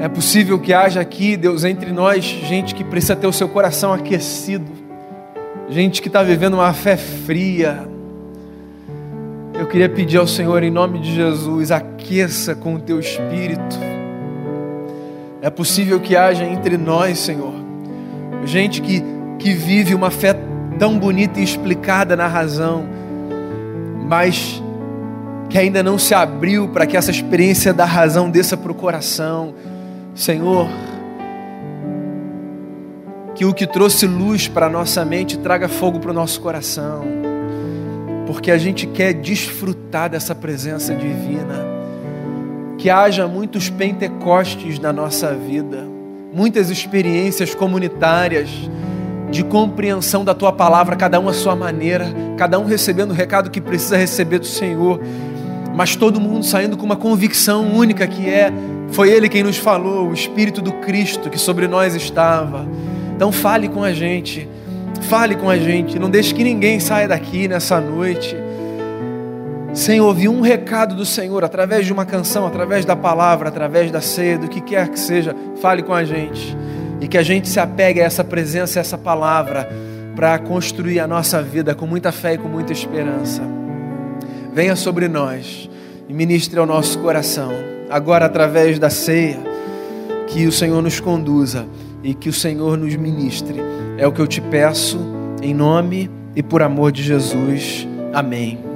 É 0.01 0.09
possível 0.09 0.57
que 0.57 0.73
haja 0.73 0.99
aqui, 0.99 1.37
Deus, 1.37 1.63
entre 1.63 1.91
nós, 1.91 2.25
gente 2.25 2.73
que 2.73 2.83
precisa 2.83 3.15
ter 3.15 3.27
o 3.27 3.31
seu 3.31 3.47
coração 3.47 3.93
aquecido, 3.93 4.65
gente 5.69 6.01
que 6.01 6.07
está 6.07 6.23
vivendo 6.23 6.55
uma 6.55 6.73
fé 6.73 6.97
fria. 6.97 7.87
Eu 9.53 9.67
queria 9.67 9.87
pedir 9.87 10.17
ao 10.17 10.25
Senhor, 10.25 10.63
em 10.63 10.71
nome 10.71 10.97
de 10.97 11.13
Jesus, 11.13 11.69
aqueça 11.69 12.55
com 12.55 12.73
o 12.73 12.79
teu 12.79 12.99
espírito. 12.99 13.77
É 15.39 15.51
possível 15.51 15.99
que 15.99 16.15
haja 16.15 16.45
entre 16.45 16.77
nós, 16.77 17.19
Senhor, 17.19 17.53
gente 18.43 18.81
que, 18.81 19.03
que 19.37 19.53
vive 19.53 19.93
uma 19.93 20.09
fé 20.09 20.35
tão 20.79 20.97
bonita 20.97 21.39
e 21.39 21.43
explicada 21.43 22.15
na 22.15 22.25
razão, 22.25 22.85
mas 24.07 24.63
que 25.47 25.59
ainda 25.59 25.83
não 25.83 25.99
se 25.99 26.15
abriu 26.15 26.69
para 26.69 26.87
que 26.87 26.97
essa 26.97 27.11
experiência 27.11 27.71
da 27.71 27.85
razão 27.85 28.31
desça 28.31 28.57
para 28.57 28.71
o 28.71 28.75
coração. 28.75 29.53
Senhor, 30.13 30.67
que 33.33 33.45
o 33.45 33.53
que 33.53 33.65
trouxe 33.65 34.05
luz 34.05 34.47
para 34.47 34.65
a 34.65 34.69
nossa 34.69 35.05
mente 35.05 35.37
traga 35.37 35.69
fogo 35.69 35.99
para 35.99 36.11
o 36.11 36.13
nosso 36.13 36.41
coração, 36.41 37.03
porque 38.27 38.51
a 38.51 38.57
gente 38.57 38.85
quer 38.85 39.13
desfrutar 39.13 40.09
dessa 40.09 40.35
presença 40.35 40.93
divina. 40.93 41.71
Que 42.77 42.89
haja 42.89 43.27
muitos 43.27 43.69
pentecostes 43.69 44.79
na 44.79 44.91
nossa 44.91 45.33
vida, 45.33 45.87
muitas 46.33 46.69
experiências 46.69 47.53
comunitárias 47.53 48.49
de 49.29 49.43
compreensão 49.43 50.25
da 50.25 50.33
tua 50.33 50.51
palavra, 50.51 50.95
cada 50.95 51.19
um 51.19 51.29
à 51.29 51.33
sua 51.33 51.55
maneira, 51.55 52.07
cada 52.37 52.59
um 52.59 52.65
recebendo 52.65 53.11
o 53.11 53.13
recado 53.13 53.49
que 53.49 53.61
precisa 53.61 53.95
receber 53.95 54.39
do 54.39 54.47
Senhor 54.47 54.99
mas 55.73 55.95
todo 55.95 56.19
mundo 56.19 56.45
saindo 56.45 56.77
com 56.77 56.85
uma 56.85 56.95
convicção 56.95 57.71
única 57.73 58.05
que 58.05 58.29
é 58.29 58.51
foi 58.91 59.09
ele 59.09 59.29
quem 59.29 59.43
nos 59.43 59.57
falou, 59.57 60.09
o 60.09 60.13
espírito 60.13 60.61
do 60.61 60.73
Cristo 60.73 61.29
que 61.29 61.37
sobre 61.37 61.67
nós 61.67 61.95
estava. 61.95 62.67
Então 63.15 63.31
fale 63.31 63.67
com 63.67 63.83
a 63.83 63.93
gente. 63.93 64.47
Fale 65.01 65.35
com 65.35 65.49
a 65.49 65.57
gente, 65.57 65.97
não 65.97 66.09
deixe 66.09 66.33
que 66.33 66.43
ninguém 66.43 66.79
saia 66.79 67.07
daqui 67.07 67.47
nessa 67.47 67.81
noite 67.81 68.35
sem 69.73 69.99
ouvir 69.99 70.27
um 70.27 70.41
recado 70.41 70.95
do 70.95 71.05
Senhor 71.05 71.43
através 71.43 71.85
de 71.85 71.93
uma 71.93 72.05
canção, 72.05 72.45
através 72.45 72.85
da 72.85 72.95
palavra, 72.95 73.49
através 73.49 73.89
da 73.89 73.99
ceia, 73.99 74.37
do 74.37 74.47
que 74.47 74.61
quer 74.61 74.89
que 74.89 74.99
seja. 74.99 75.35
Fale 75.61 75.81
com 75.81 75.93
a 75.93 76.03
gente 76.03 76.55
e 76.99 77.07
que 77.07 77.17
a 77.17 77.23
gente 77.23 77.49
se 77.49 77.59
apegue 77.59 77.99
a 77.99 78.05
essa 78.05 78.23
presença, 78.23 78.79
a 78.79 78.81
essa 78.81 78.97
palavra 78.97 79.67
para 80.15 80.37
construir 80.37 80.99
a 80.99 81.07
nossa 81.07 81.41
vida 81.41 81.73
com 81.73 81.87
muita 81.87 82.11
fé 82.11 82.33
e 82.33 82.37
com 82.37 82.47
muita 82.47 82.71
esperança 82.71 83.61
venha 84.53 84.75
sobre 84.75 85.07
nós 85.07 85.69
e 86.09 86.13
ministre 86.13 86.59
ao 86.59 86.65
nosso 86.65 86.99
coração. 86.99 87.70
Agora, 87.91 88.25
através 88.25 88.79
da 88.79 88.89
ceia, 88.89 89.37
que 90.27 90.47
o 90.47 90.51
Senhor 90.51 90.81
nos 90.81 90.99
conduza 90.99 91.67
e 92.01 92.13
que 92.13 92.29
o 92.29 92.33
Senhor 92.33 92.77
nos 92.77 92.95
ministre. 92.95 93.59
É 93.97 94.07
o 94.07 94.11
que 94.13 94.21
eu 94.21 94.27
te 94.27 94.39
peço, 94.39 94.97
em 95.41 95.53
nome 95.53 96.09
e 96.33 96.41
por 96.41 96.61
amor 96.61 96.91
de 96.93 97.03
Jesus. 97.03 97.85
Amém. 98.13 98.70